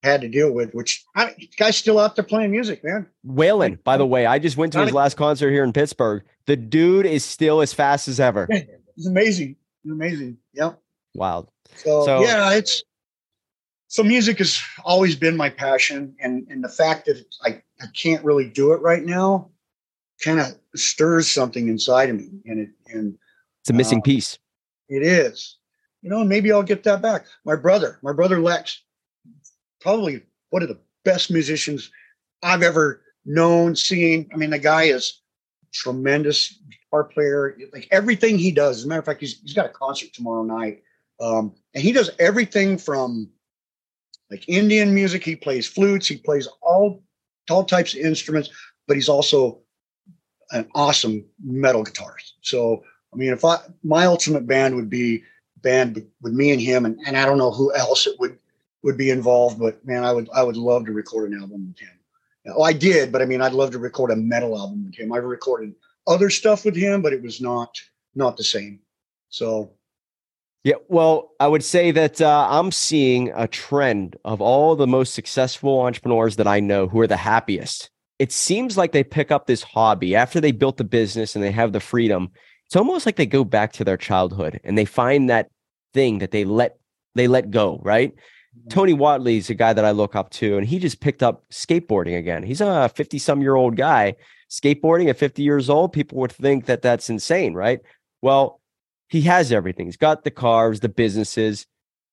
[0.08, 3.08] had to deal with, which I guy's still out there playing music, man.
[3.26, 6.24] Waylon, by the way, I just went to his last concert here in Pittsburgh.
[6.46, 8.48] The dude is still as fast as ever.
[8.50, 9.56] It's amazing.
[9.84, 10.38] It's amazing.
[10.54, 10.80] Yep.
[11.14, 11.52] Wild.
[11.76, 12.84] So, so, yeah, it's
[13.88, 18.24] so music has always been my passion, and and the fact that I I can't
[18.24, 19.50] really do it right now
[20.24, 23.18] kind of stirs something inside of me, and it and
[23.62, 24.40] it's a missing uh, piece.
[24.90, 25.58] It is,
[26.02, 27.26] you know, maybe I'll get that back.
[27.46, 28.82] My brother, my brother Lex,
[29.82, 31.92] probably one of the best musicians
[32.44, 34.30] I've ever known, seen.
[34.34, 35.22] I mean, the guy is
[35.74, 37.58] tremendous guitar player.
[37.74, 38.80] Like everything he does.
[38.80, 40.84] As a matter of fact, he's, he's got a concert tomorrow night.
[41.20, 43.30] Um, and he does everything from
[44.30, 45.24] like Indian music.
[45.24, 46.08] He plays flutes.
[46.08, 47.04] He plays all
[47.50, 48.50] all types of instruments,
[48.88, 49.60] but he's also
[50.52, 52.34] an awesome metal guitarist.
[52.42, 55.24] So, I mean, if I my ultimate band would be
[55.62, 58.38] band with me and him, and, and I don't know who else it would
[58.84, 59.60] would be involved.
[59.60, 61.90] But man, I would I would love to record an album with him.
[62.56, 65.12] Oh, I did, but I mean, I'd love to record a metal album with him.
[65.12, 65.74] I've recorded
[66.08, 67.78] other stuff with him, but it was not
[68.16, 68.80] not the same.
[69.30, 69.78] So
[70.64, 75.14] yeah, well, I would say that uh, I'm seeing a trend of all the most
[75.14, 77.90] successful entrepreneurs that I know who are the happiest.
[78.20, 81.52] It seems like they pick up this hobby after they built the business and they
[81.52, 82.32] have the freedom.
[82.66, 85.50] It's almost like they go back to their childhood and they find that
[85.94, 86.78] thing that they let
[87.16, 88.14] they let go, right?
[88.70, 91.44] Tony Whatley is a guy that I look up to, and he just picked up
[91.50, 92.44] skateboarding again.
[92.44, 94.16] He's a 50 some year old guy.
[94.50, 97.82] Skateboarding at 50 years old, people would think that that's insane, right?
[98.22, 98.62] Well,
[99.10, 99.88] he has everything.
[99.88, 101.66] He's got the cars, the businesses,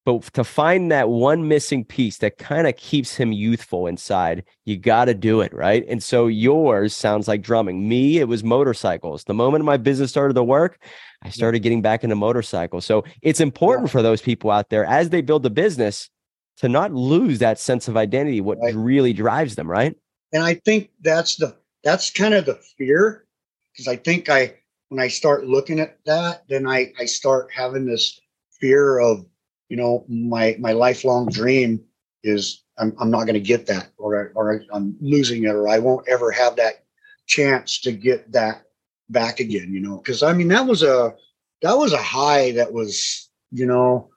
[0.05, 4.77] but to find that one missing piece that kind of keeps him youthful inside, you
[4.77, 5.85] got to do it, right?
[5.89, 7.89] And so yours sounds like drumming.
[7.89, 9.25] Me, it was motorcycles.
[9.25, 10.79] The moment my business started to work,
[11.23, 12.85] I started getting back into motorcycles.
[12.85, 16.11] So it's important for those people out there as they build a business
[16.59, 18.75] to not lose that sense of identity, what right.
[18.75, 19.97] really drives them, right?
[20.33, 23.27] And I think that's the that's kind of the fear
[23.73, 24.55] because I think I
[24.89, 28.21] when I start looking at that, then I I start having this
[28.61, 29.27] fear of
[29.69, 31.85] you know my my lifelong dream
[32.23, 35.79] is I'm I'm not going to get that or or I'm losing it or I
[35.79, 36.85] won't ever have that
[37.27, 38.63] chance to get that
[39.11, 39.73] back again.
[39.73, 41.15] You know, because I mean that was a
[41.63, 44.11] that was a high that was you know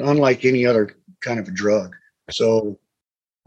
[0.00, 1.94] unlike any other kind of a drug.
[2.30, 2.78] So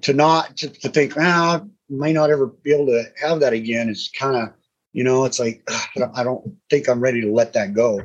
[0.04, 3.90] to not to, to think, ah, may not ever be able to have that again.
[3.90, 4.54] is kind of,
[4.92, 8.02] you know, it's like ugh, I don't think I'm ready to let that go.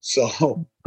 [0.00, 0.66] So.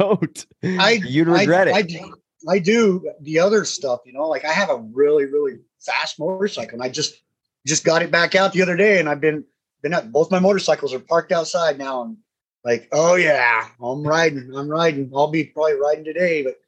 [0.62, 2.00] I You'd regret I, it.
[2.46, 6.20] I, I do the other stuff, you know, like I have a really, really fast
[6.20, 7.22] motorcycle and I just
[7.66, 9.44] just got it back out the other day and I've been
[9.82, 12.16] been at both my motorcycles are parked outside now and
[12.64, 15.10] like, oh yeah, I'm riding, I'm riding.
[15.14, 16.42] I'll be probably riding today.
[16.42, 16.60] But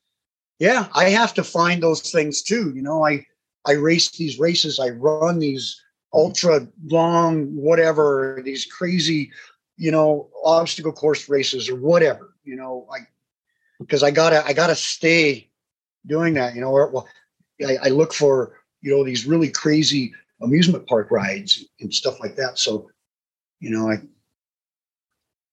[0.61, 2.73] yeah, I have to find those things too.
[2.75, 3.27] You know, I
[3.67, 5.83] I race these races, I run these
[6.13, 9.33] ultra long, whatever, these crazy,
[9.77, 13.11] you know, obstacle course races or whatever, you know, like
[13.81, 15.49] because I gotta I gotta stay
[16.07, 16.55] doing that.
[16.55, 17.09] You know, or, well,
[17.67, 22.37] I, I look for you know these really crazy amusement park rides and stuff like
[22.37, 22.59] that.
[22.59, 22.91] So,
[23.61, 23.97] you know, I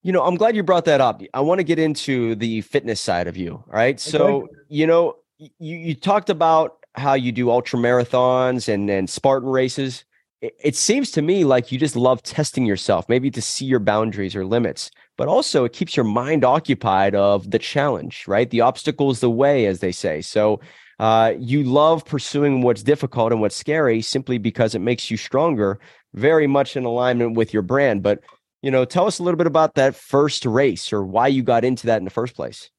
[0.03, 1.21] You know, I'm glad you brought that up.
[1.33, 3.53] I want to get into the fitness side of you.
[3.53, 3.99] All right.
[3.99, 9.49] So, you know, you, you talked about how you do ultra marathons and, and Spartan
[9.49, 10.05] races.
[10.41, 13.79] It, it seems to me like you just love testing yourself, maybe to see your
[13.79, 18.49] boundaries or limits, but also it keeps your mind occupied of the challenge, right?
[18.49, 20.21] The obstacle is the way, as they say.
[20.21, 20.61] So,
[20.99, 25.79] uh, you love pursuing what's difficult and what's scary simply because it makes you stronger,
[26.15, 28.01] very much in alignment with your brand.
[28.01, 28.19] But
[28.67, 31.63] you know, tell us a little bit about that first race or why you got
[31.63, 32.69] into that in the first place.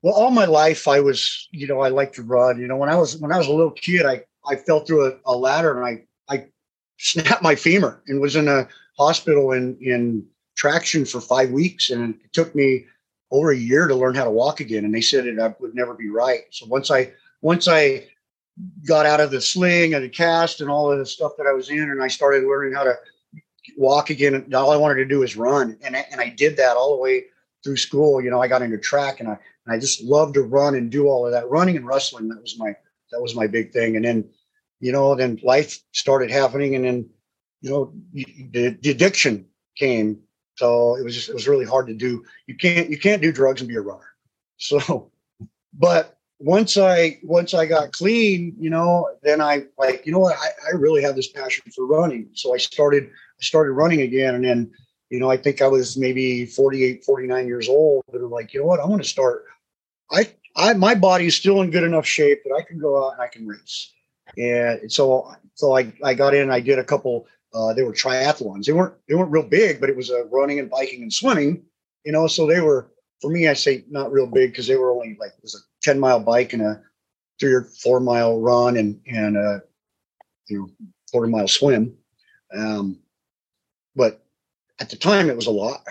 [0.00, 2.60] Well, all my life I was, you know, I liked to run.
[2.60, 5.06] You know, when I was when I was a little kid, I I fell through
[5.08, 6.46] a, a ladder and I I
[6.98, 10.24] snapped my femur and was in a hospital in in
[10.56, 12.86] traction for five weeks, and it took me
[13.32, 14.84] over a year to learn how to walk again.
[14.84, 16.42] And they said it I would never be right.
[16.52, 17.12] So once I
[17.42, 18.06] once I
[18.86, 21.52] got out of the sling and the cast and all of the stuff that I
[21.52, 22.94] was in, and I started learning how to
[23.76, 26.76] walk again, all I wanted to do was run, and I, and I did that
[26.76, 27.24] all the way
[27.64, 28.22] through school.
[28.22, 30.90] You know, I got into track, and I and I just loved to run and
[30.90, 31.48] do all of that.
[31.48, 32.74] Running and wrestling that was my
[33.12, 33.96] that was my big thing.
[33.96, 34.28] And then,
[34.80, 37.10] you know, then life started happening, and then,
[37.60, 39.46] you know, the, the addiction
[39.76, 40.20] came.
[40.56, 42.24] So it was just it was really hard to do.
[42.46, 44.04] You can't you can't do drugs and be a runner.
[44.60, 45.12] So,
[45.72, 50.36] but once I once I got clean, you know, then I like you know what
[50.36, 52.30] I, I really have this passion for running.
[52.34, 53.10] So I started
[53.40, 54.72] I started running again, and then
[55.10, 58.60] you know I think I was maybe 48, 49 years old, and I'm like, you
[58.60, 59.44] know what, I want to start.
[60.10, 63.12] I I my body is still in good enough shape that I can go out
[63.12, 63.92] and I can race.
[64.36, 66.42] And so so I I got in.
[66.42, 67.26] And I did a couple.
[67.54, 68.64] Uh, they were triathlons.
[68.64, 71.62] They weren't they weren't real big, but it was a running and biking and swimming.
[72.04, 73.48] You know, so they were for me.
[73.48, 76.20] I say not real big because they were only like it was a ten mile
[76.20, 76.82] bike and a
[77.40, 79.62] three or four mile run and and a
[80.48, 81.96] you know forty mile swim.
[82.54, 82.98] Um,
[83.96, 84.24] but
[84.80, 85.82] at the time, it was a lot.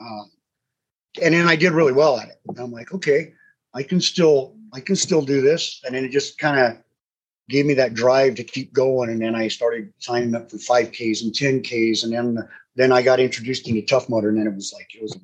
[0.00, 0.30] Um,
[1.22, 2.40] and then I did really well at it.
[2.48, 3.32] And I'm like, okay,
[3.74, 5.80] I can still I can still do this.
[5.84, 6.82] And then it just kind of
[7.48, 9.10] gave me that drive to keep going.
[9.10, 12.04] And then I started signing up for 5Ks and 10Ks.
[12.04, 14.28] And then then I got introduced into Tough Mudder.
[14.28, 15.16] And then it was like, it was,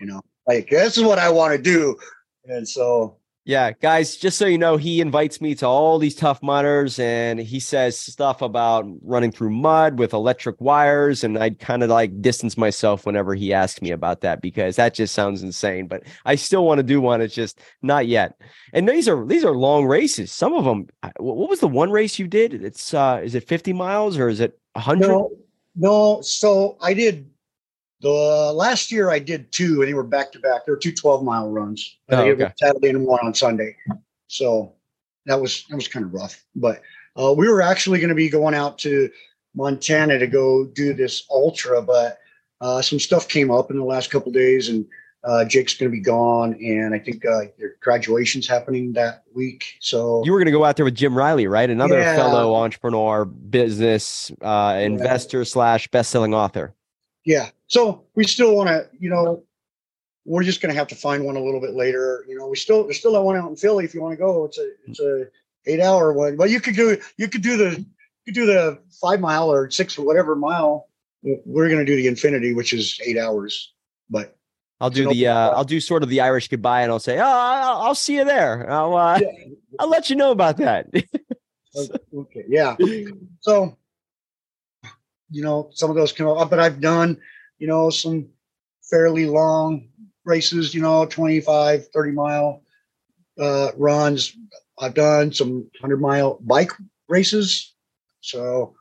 [0.00, 1.96] you know, like this is what I want to do.
[2.44, 3.17] And so
[3.48, 7.40] Yeah, guys, just so you know, he invites me to all these tough mudders and
[7.40, 11.24] he says stuff about running through mud with electric wires.
[11.24, 14.92] And I kind of like distance myself whenever he asks me about that because that
[14.92, 15.86] just sounds insane.
[15.86, 17.22] But I still want to do one.
[17.22, 18.38] It's just not yet.
[18.74, 20.30] And these are these are long races.
[20.30, 20.88] Some of them.
[21.18, 22.52] What was the one race you did?
[22.52, 25.08] It's uh is it 50 miles or is it 100?
[25.08, 25.30] No,
[25.74, 26.20] no.
[26.20, 27.30] So I did
[28.00, 30.64] the last year I did two and they were back to back.
[30.64, 31.98] There were two 12 mile runs.
[32.10, 32.52] Oh, okay.
[32.56, 33.76] Saturday and one on Sunday.
[34.28, 34.74] So
[35.26, 36.44] that was that was kind of rough.
[36.54, 36.82] But
[37.16, 39.10] uh, we were actually going to be going out to
[39.54, 42.18] Montana to go do this ultra, but
[42.60, 44.86] uh, some stuff came up in the last couple days and
[45.24, 49.76] uh, Jake's going to be gone, and I think uh, your graduation's happening that week.
[49.80, 51.68] So You were going to go out there with Jim Riley, right?
[51.68, 52.14] Another Yeah.
[52.14, 56.72] fellow entrepreneur, business uh, investor slash best-selling author.
[57.24, 59.44] yeah so we still want to you know
[60.24, 62.56] we're just going to have to find one a little bit later you know we
[62.56, 64.70] still there's still that one out in philly if you want to go it's a
[64.86, 65.26] it's a
[65.66, 68.78] eight hour one but you could do you could do the you could do the
[69.00, 70.88] five mile or six or whatever mile
[71.22, 73.72] we're going to do the infinity which is eight hours
[74.10, 74.34] but
[74.80, 75.50] I'll do the uh.
[75.50, 78.24] I'll do sort of the Irish goodbye, and I'll say, "Oh, I'll, I'll see you
[78.24, 78.70] there.
[78.70, 79.28] I'll uh, yeah,
[79.80, 80.86] I'll let you know about that."
[82.14, 82.76] okay yeah
[83.40, 83.76] so
[85.30, 87.18] you know some of those come up but i've done
[87.58, 88.28] you know some
[88.82, 89.88] fairly long
[90.24, 92.62] races you know 25 30 mile
[93.40, 94.36] uh runs
[94.80, 96.72] i've done some 100 mile bike
[97.08, 97.74] races
[98.20, 98.74] so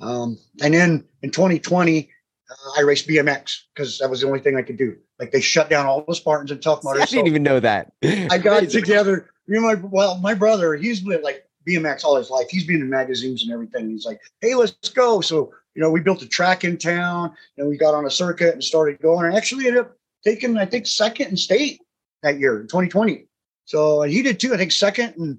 [0.00, 2.10] um and then in 2020
[2.50, 5.40] uh, i raced bmx because that was the only thing i could do like they
[5.40, 7.02] shut down all the spartans and tough Mudders.
[7.02, 7.92] I didn't so even know that.
[8.02, 12.30] i got together you know my well my brother he's been like BMX all his
[12.30, 12.46] life.
[12.48, 13.90] He's been in magazines and everything.
[13.90, 15.20] He's like, hey, let's go.
[15.20, 18.54] So, you know, we built a track in town and we got on a circuit
[18.54, 21.80] and started going and actually ended up taking, I think, second in state
[22.22, 23.26] that year, 2020.
[23.64, 24.54] So and he did too.
[24.54, 25.38] I think second and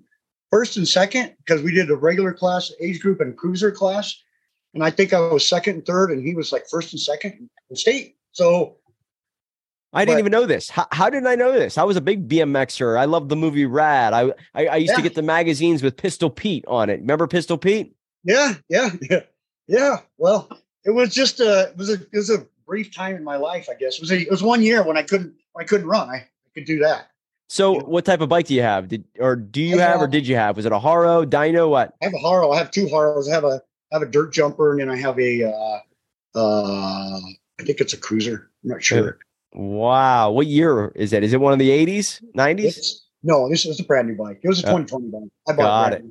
[0.52, 4.16] first and second because we did a regular class age group and cruiser class.
[4.74, 7.50] And I think I was second and third, and he was like first and second
[7.70, 8.18] in state.
[8.34, 8.78] So
[9.92, 10.70] I didn't but, even know this.
[10.70, 11.78] How, how, did I know this?
[11.78, 12.98] I was a big BMXer.
[12.98, 14.14] I loved the movie Rad.
[14.14, 14.98] I I, I used yeah.
[14.98, 17.00] to get the magazines with Pistol Pete on it.
[17.00, 17.96] Remember Pistol Pete?
[18.24, 19.22] Yeah, yeah, yeah,
[19.70, 19.98] yeah.
[20.18, 20.50] Well,
[20.84, 23.68] it was just a it was a it was a brief time in my life,
[23.70, 23.96] I guess.
[23.96, 26.10] It was a, it was one year when I couldn't I couldn't run.
[26.10, 27.12] I, I could do that.
[27.48, 27.86] So, know?
[27.86, 28.88] what type of bike do you have?
[28.88, 30.56] Did or do you have, have, or did you have?
[30.56, 31.94] Was it a Haro, Dyno, What?
[32.02, 32.52] I have a Haro.
[32.52, 33.30] I have two Haros.
[33.30, 33.62] I have a
[33.92, 35.80] I have a dirt jumper, and then I have a uh,
[36.36, 37.20] uh,
[37.60, 38.50] I think it's a cruiser.
[38.64, 39.20] I'm not sure.
[39.54, 40.32] Wow.
[40.32, 41.24] What year is it?
[41.24, 43.00] Is it one of the 80s, 90s?
[43.24, 44.40] no, this was a brand new bike.
[44.44, 45.22] It was a 2020 bike.
[45.48, 46.06] I bought it.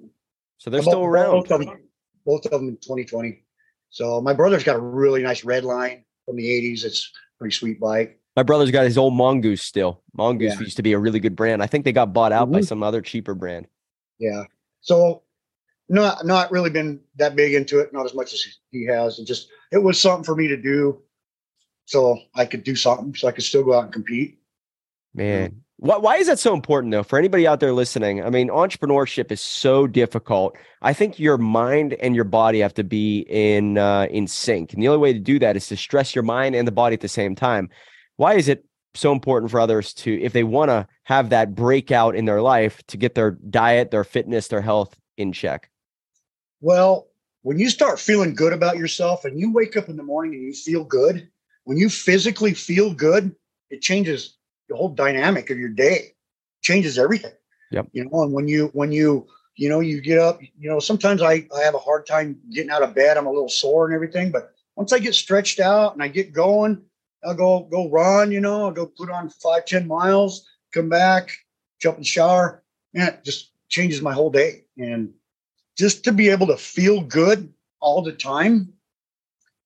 [0.59, 1.43] So they're still around.
[1.43, 1.79] Both of, them,
[2.27, 3.45] both of them in 2020.
[3.91, 6.84] So my brother's got a really nice Redline from the 80s.
[6.84, 8.20] It's pretty sweet bike.
[8.36, 10.03] My brother's got his old Mongoose still.
[10.14, 10.61] Mongoose yeah.
[10.61, 11.62] used to be a really good brand.
[11.62, 12.55] I think they got bought out mm-hmm.
[12.55, 13.66] by some other cheaper brand.
[14.18, 14.45] Yeah.
[14.80, 15.22] So
[15.89, 19.18] not not really been that big into it, not as much as he has.
[19.18, 21.03] And just it was something for me to do
[21.86, 24.39] so I could do something so I could still go out and compete.
[25.14, 27.05] Man, why, why is that so important though?
[27.05, 30.57] For anybody out there listening, I mean, entrepreneurship is so difficult.
[30.83, 34.83] I think your mind and your body have to be in uh, in sync, and
[34.83, 37.01] the only way to do that is to stress your mind and the body at
[37.01, 37.70] the same time.
[38.16, 38.64] Why is it
[38.95, 42.85] so important for others to, if they want to have that breakout in their life,
[42.89, 45.70] to get their diet, their fitness, their health in check?
[46.61, 47.07] Well,
[47.43, 50.43] when you start feeling good about yourself and you wake up in the morning and
[50.43, 51.29] you feel good,
[51.64, 53.37] when you physically feel good,
[53.70, 54.38] it changes
[54.69, 56.14] the whole dynamic of your day,
[56.62, 57.33] changes everything.
[57.71, 57.89] Yep.
[57.93, 61.23] You know, and when you when you you know you get up, you know, sometimes
[61.23, 63.16] I I have a hard time getting out of bed.
[63.16, 66.33] I'm a little sore and everything, but once I get stretched out and I get
[66.33, 66.83] going,
[67.25, 68.33] I'll go go run.
[68.33, 71.31] You know, I'll go put on five ten miles, come back,
[71.81, 72.62] jump in the shower,
[72.95, 74.64] and it just changes my whole day.
[74.79, 75.12] And
[75.77, 78.73] just to be able to feel good all the time,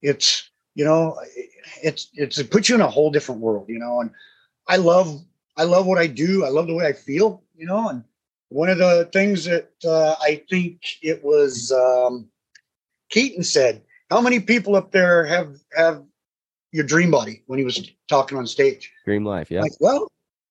[0.02, 1.18] it's you know
[1.82, 4.10] it's it's it puts you in a whole different world you know and
[4.68, 5.22] i love
[5.56, 6.44] i love what i do.
[6.44, 8.04] I love the way i feel you know and
[8.48, 12.28] one of the things that uh, i think it was um,
[13.10, 16.04] keaton said how many people up there have have
[16.72, 18.90] your dream body when he was talking on stage?
[19.04, 19.62] Dream life yeah.
[19.62, 20.08] Like, well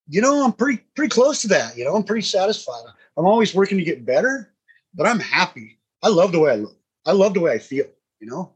[0.08, 2.84] you know i'm pretty pretty close to that you know i'm pretty satisfied.
[3.18, 4.54] I'm always working to get better
[4.94, 5.80] but i'm happy.
[6.04, 6.76] I love the way i look.
[7.06, 7.86] I love the way i feel
[8.22, 8.54] you know?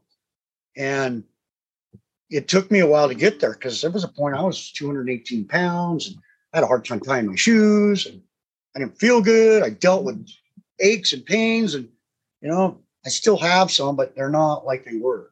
[0.76, 1.24] And
[2.30, 4.72] it took me a while to get there because there was a point I was
[4.72, 6.16] 218 pounds and
[6.52, 8.20] I had a hard time tying my shoes and
[8.74, 9.62] I didn't feel good.
[9.62, 10.28] I dealt with
[10.80, 11.88] aches and pains and,
[12.40, 15.30] you know, I still have some, but they're not like they were.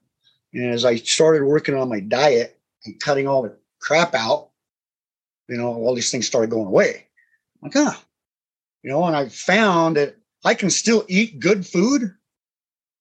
[0.52, 4.50] And as I started working on my diet and cutting all the crap out,
[5.48, 7.06] you know, all these things started going away.
[7.62, 8.04] I'm like, ah,
[8.82, 12.14] you know, and I found that I can still eat good food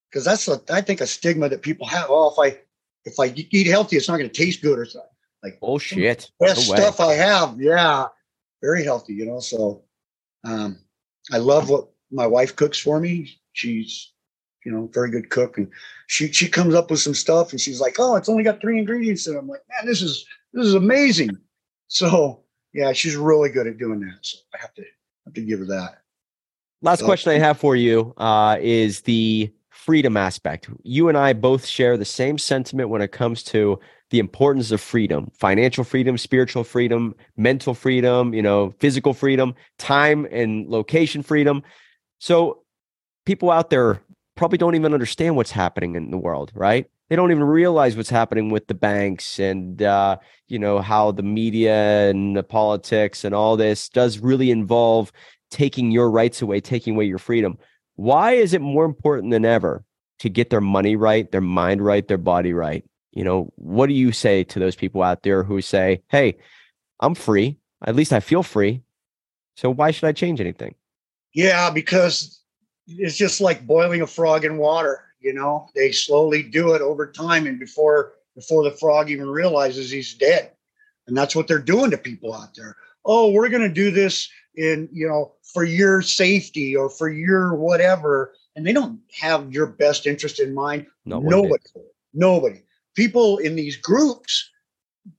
[0.09, 2.07] because that's a, I think a stigma that people have.
[2.09, 2.59] Oh, if I
[3.06, 5.10] if I eat healthy, it's not going to taste good or something.
[5.43, 7.60] Like oh shit, best no stuff I have.
[7.60, 8.08] Yeah,
[8.62, 9.14] very healthy.
[9.14, 9.84] You know, so
[10.45, 10.80] um,
[11.32, 13.38] I love what my wife cooks for me.
[13.51, 14.14] She's
[14.66, 15.70] you know very good cook, and
[16.08, 18.80] she she comes up with some stuff, and she's like, "Oh, it's only got three
[18.80, 21.38] ingredients," and I'm like, "Man, this is this is amazing."
[21.89, 22.43] So
[22.74, 24.20] yeah, she's really good at doing that.
[24.22, 24.84] So I have to
[25.26, 26.01] have to give her that.
[26.82, 30.69] Last so, question I have for you uh, is the freedom aspect.
[30.84, 33.80] You and I both share the same sentiment when it comes to
[34.11, 40.28] the importance of freedom, financial freedom, spiritual freedom, mental freedom, you know, physical freedom, time
[40.32, 41.63] and location freedom.
[42.19, 42.63] So
[43.26, 44.01] people out there
[44.36, 46.89] probably don't even understand what's happening in the world, right?
[47.09, 50.17] They don't even realize what's happening with the banks and uh,
[50.47, 55.11] you know how the media and the politics and all this does really involve
[55.49, 57.57] taking your rights away, taking away your freedom.
[57.95, 59.83] Why is it more important than ever
[60.19, 62.83] to get their money right, their mind right, their body right?
[63.11, 66.37] You know, what do you say to those people out there who say, hey,
[66.99, 67.57] I'm free.
[67.85, 68.81] At least I feel free.
[69.55, 70.73] So why should I change anything?
[71.33, 72.41] Yeah, because
[72.87, 75.01] it's just like boiling a frog in water.
[75.19, 79.91] You know, they slowly do it over time, and before before the frog even realizes
[79.91, 80.51] he's dead,
[81.07, 82.75] and that's what they're doing to people out there.
[83.05, 87.56] Oh, we're going to do this in you know for your safety or for your
[87.56, 90.86] whatever and they don't have your best interest in mind.
[91.06, 91.64] No, nobody
[92.14, 92.62] nobody.
[92.95, 94.49] People in these groups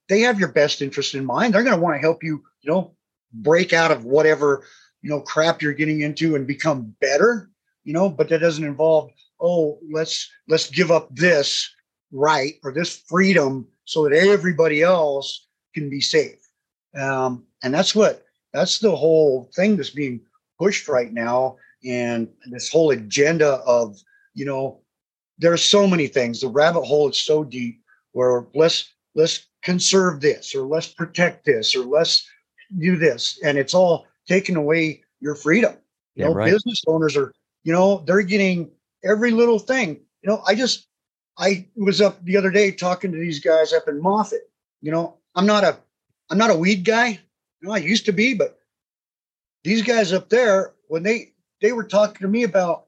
[0.09, 1.53] they have your best interest in mind.
[1.53, 2.95] They're going to want to help you you know
[3.33, 4.65] break out of whatever
[5.03, 7.51] you know crap you're getting into and become better
[7.85, 9.11] you know, but that doesn't involve,
[9.41, 11.71] oh, let's let's give up this
[12.11, 16.39] right or this freedom so that everybody else can be safe.
[16.99, 18.24] Um, and that's what
[18.55, 20.21] that's the whole thing that's being
[20.59, 21.59] pushed right now.
[21.85, 24.01] And this whole agenda of,
[24.35, 24.81] you know,
[25.39, 26.41] there are so many things.
[26.41, 27.83] The rabbit hole is so deep
[28.13, 32.27] where let's let's conserve this or let's protect this or let's
[32.79, 33.41] do this.
[33.45, 35.75] And it's all taking away your freedom.
[36.15, 36.51] You Yeah, know, right.
[36.53, 37.33] business owners are,
[37.65, 38.71] you know, they're getting
[39.05, 40.01] every little thing.
[40.23, 40.87] You know, I just
[41.39, 44.49] I was up the other day talking to these guys up in Moffat.
[44.81, 45.79] You know, I'm not a
[46.31, 47.19] I'm not a weed guy.
[47.73, 48.59] I used to be, but
[49.63, 52.87] these guys up there, when they they were talking to me about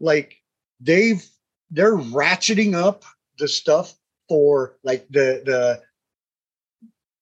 [0.00, 0.36] like
[0.80, 1.26] they've
[1.70, 3.04] they're ratcheting up
[3.38, 3.94] the stuff
[4.28, 5.82] for like the the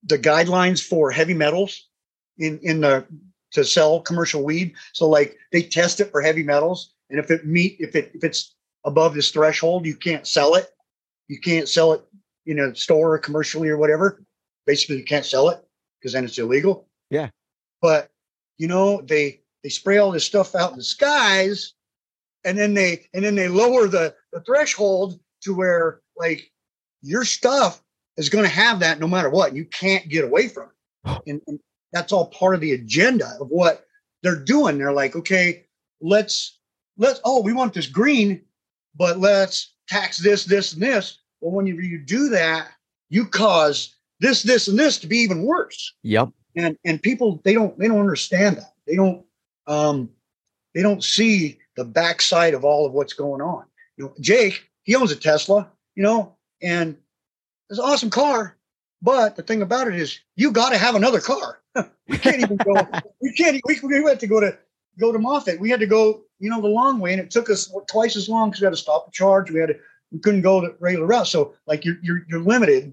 [0.04, 1.88] the guidelines for heavy metals
[2.38, 3.04] in in the
[3.52, 4.74] to sell commercial weed.
[4.92, 8.24] So like they test it for heavy metals, and if it meet if it if
[8.24, 10.68] it's above this threshold, you can't sell it.
[11.28, 12.02] You can't sell it
[12.46, 14.22] in a store or commercially or whatever.
[14.66, 15.64] Basically, you can't sell it
[15.98, 16.88] because then it's illegal.
[17.10, 17.30] Yeah.
[17.82, 18.10] But
[18.58, 21.74] you know they they spray all this stuff out in the skies,
[22.44, 26.50] and then they and then they lower the the threshold to where like
[27.02, 27.82] your stuff
[28.16, 29.54] is going to have that no matter what.
[29.54, 30.68] You can't get away from
[31.04, 31.58] it, and, and
[31.92, 33.86] that's all part of the agenda of what
[34.22, 34.78] they're doing.
[34.78, 35.64] They're like, okay,
[36.00, 36.58] let's
[36.98, 38.42] let's oh we want this green,
[38.94, 41.18] but let's tax this, this, and this.
[41.40, 42.68] Well, when you, you do that,
[43.08, 45.94] you cause this, this, and this to be even worse.
[46.02, 46.30] Yep.
[46.56, 48.74] And and people they don't they don't understand that.
[48.86, 49.24] They don't
[49.66, 50.10] um
[50.74, 53.64] they don't see the backside of all of what's going on.
[53.96, 56.96] You know, Jake, he owns a Tesla, you know, and
[57.68, 58.56] it's an awesome car.
[59.02, 61.60] But the thing about it is you got to have another car.
[62.08, 62.86] we can't even go,
[63.20, 64.56] we can't, we, we had to go to,
[64.98, 65.58] go to Moffat.
[65.58, 68.28] We had to go, you know, the long way and it took us twice as
[68.28, 69.50] long because we had to stop the charge.
[69.50, 69.76] We had to,
[70.12, 71.28] we couldn't go the regular route.
[71.28, 72.92] So like you're, you're, you're limited.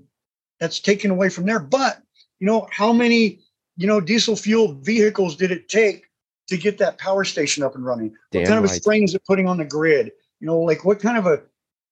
[0.60, 1.60] That's taken away from there.
[1.60, 2.01] But
[2.39, 3.39] you know, how many,
[3.78, 6.08] you know, diesel fuel vehicles did it take
[6.48, 8.14] to get that power station up and running?
[8.32, 10.12] Damn what kind of a strain is it putting on the grid?
[10.40, 11.42] You know, like what kind of a,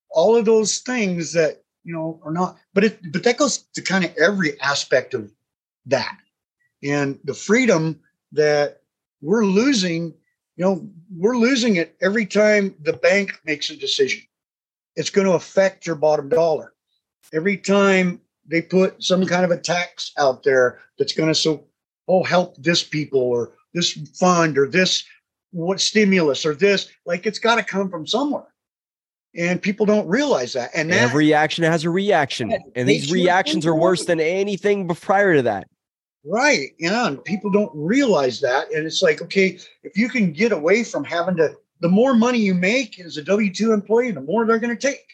[0.09, 3.81] all of those things that, you know, are not, but it, but that goes to
[3.81, 5.31] kind of every aspect of
[5.85, 6.17] that.
[6.83, 7.99] And the freedom
[8.31, 8.81] that
[9.21, 10.13] we're losing,
[10.55, 14.23] you know, we're losing it every time the bank makes a decision.
[14.95, 16.73] It's going to affect your bottom dollar.
[17.33, 21.65] Every time they put some kind of a tax out there that's going to so
[22.07, 25.03] oh help this people or this fund or this
[25.51, 28.47] what stimulus or this like it's got to come from somewhere
[29.37, 33.11] and people don't realize that and that, Every action has a reaction, Yeah, and these
[33.11, 35.67] reactions are worse than anything prior to that.
[36.25, 40.51] right yeah and people don't realize that and it's like okay if you can get
[40.51, 44.45] away from having to the more money you make as a w2 employee the more
[44.45, 45.05] they're going to take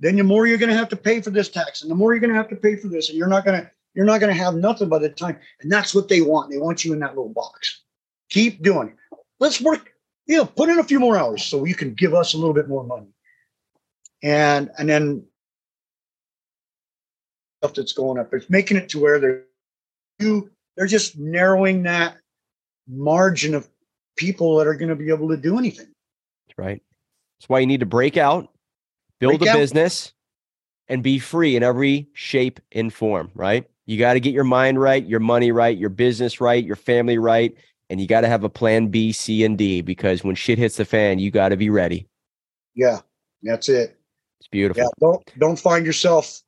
[0.00, 2.12] then the more you're going to have to pay for this tax and the more
[2.12, 4.20] you're going to have to pay for this and you're not going to you're not
[4.20, 6.92] going to have nothing by the time and that's what they want they want you
[6.92, 7.82] in that little box
[8.30, 8.94] keep doing it
[9.40, 9.92] let's work
[10.26, 12.54] you know put in a few more hours so you can give us a little
[12.54, 13.08] bit more money
[14.22, 15.24] and and then
[17.60, 19.44] stuff that's going up it's making it to where they're
[20.20, 22.18] you they're just narrowing that
[22.86, 23.68] margin of
[24.16, 25.88] people that are going to be able to do anything
[26.46, 26.82] That's Right.
[27.38, 28.48] That's why you need to break out,
[29.20, 29.56] build Break a out.
[29.58, 30.12] business,
[30.88, 33.30] and be free in every shape and form.
[33.34, 33.68] Right.
[33.88, 37.16] You got to get your mind right, your money right, your business right, your family
[37.16, 37.54] right,
[37.88, 40.76] and you got to have a plan B, C, and D because when shit hits
[40.76, 42.06] the fan, you got to be ready.
[42.76, 43.00] yeah
[43.42, 43.96] that's it
[44.40, 44.82] It's beautiful.
[44.82, 46.42] Yeah, don't don't find yourself,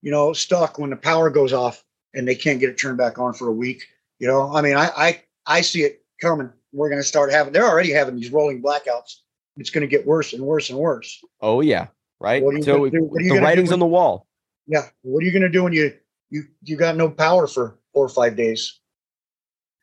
[0.00, 1.84] you know, stuck when the power goes off
[2.14, 3.84] and they can't get it turned back on for a week.
[4.18, 6.50] You know, I mean, I I I see it coming.
[6.72, 7.52] We're going to start having.
[7.52, 9.16] They're already having these rolling blackouts.
[9.58, 11.20] It's going to get worse and worse and worse.
[11.42, 11.88] Oh yeah.
[12.20, 12.42] Right.
[12.42, 13.02] What are you So gonna do?
[13.04, 14.26] What are you the writing's when- on the wall.
[14.66, 14.86] Yeah.
[15.02, 15.92] What are you going to do when you
[16.30, 18.80] you you got no power for four or five days?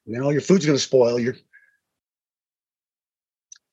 [0.05, 1.19] You know, your food's going to spoil.
[1.19, 1.35] Your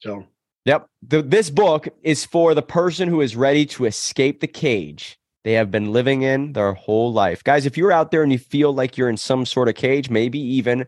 [0.00, 0.26] so
[0.66, 0.86] Yep.
[1.08, 5.54] The, this book is for the person who is ready to escape the cage they
[5.54, 7.42] have been living in their whole life.
[7.42, 10.10] Guys, if you're out there and you feel like you're in some sort of cage,
[10.10, 10.86] maybe even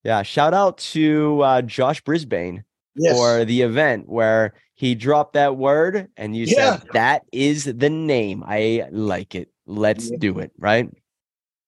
[0.05, 5.57] yeah, shout out to uh, Josh Brisbane yes, for the event where he dropped that
[5.57, 6.79] word and you Yeah.
[6.79, 8.45] said, that is the name.
[8.47, 9.51] I like it.
[9.67, 10.17] Let's Yeah.
[10.19, 10.53] do it.
[10.59, 10.89] Right.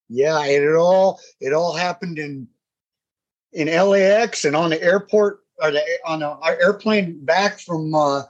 [0.09, 2.49] yeah, and it all it all happened in
[3.53, 8.23] in LAX and on the airport or the on our airplane back from uh,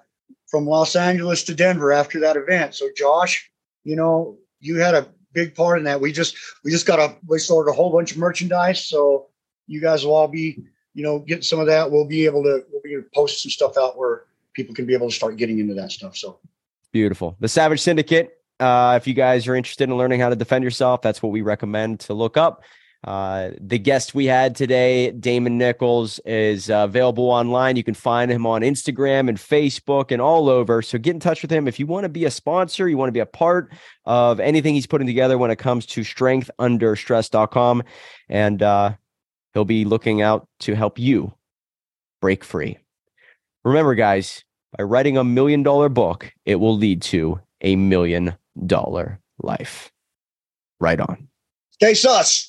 [0.48, 2.74] from Los Angeles to Denver after that event.
[2.74, 3.50] So Josh,
[3.84, 6.00] you know, you had a big part in that.
[6.00, 8.84] We just we just got a we sold a whole bunch of merchandise.
[8.84, 9.28] So
[9.66, 10.58] you guys will all be,
[10.94, 11.90] you know, getting some of that.
[11.90, 14.24] We'll be able to we'll be able to post some stuff out where
[14.54, 16.16] people can be able to start getting into that stuff.
[16.16, 16.40] So
[16.92, 17.36] beautiful.
[17.40, 18.34] The Savage Syndicate.
[18.60, 21.42] Uh, if you guys are interested in learning how to defend yourself, that's what we
[21.42, 22.64] recommend to look up.
[23.04, 27.76] Uh, the guest we had today, Damon Nichols, is uh, available online.
[27.76, 30.82] You can find him on Instagram and Facebook and all over.
[30.82, 33.08] So get in touch with him if you want to be a sponsor, you want
[33.08, 33.72] to be a part
[34.04, 37.82] of anything he's putting together when it comes to strengthunderstress.com.
[38.28, 38.94] And uh,
[39.54, 41.32] he'll be looking out to help you
[42.20, 42.78] break free.
[43.64, 44.44] Remember, guys,
[44.76, 48.34] by writing a million dollar book, it will lead to a million
[48.66, 49.92] dollar life.
[50.80, 51.28] Right on.
[51.70, 52.46] Stay sus.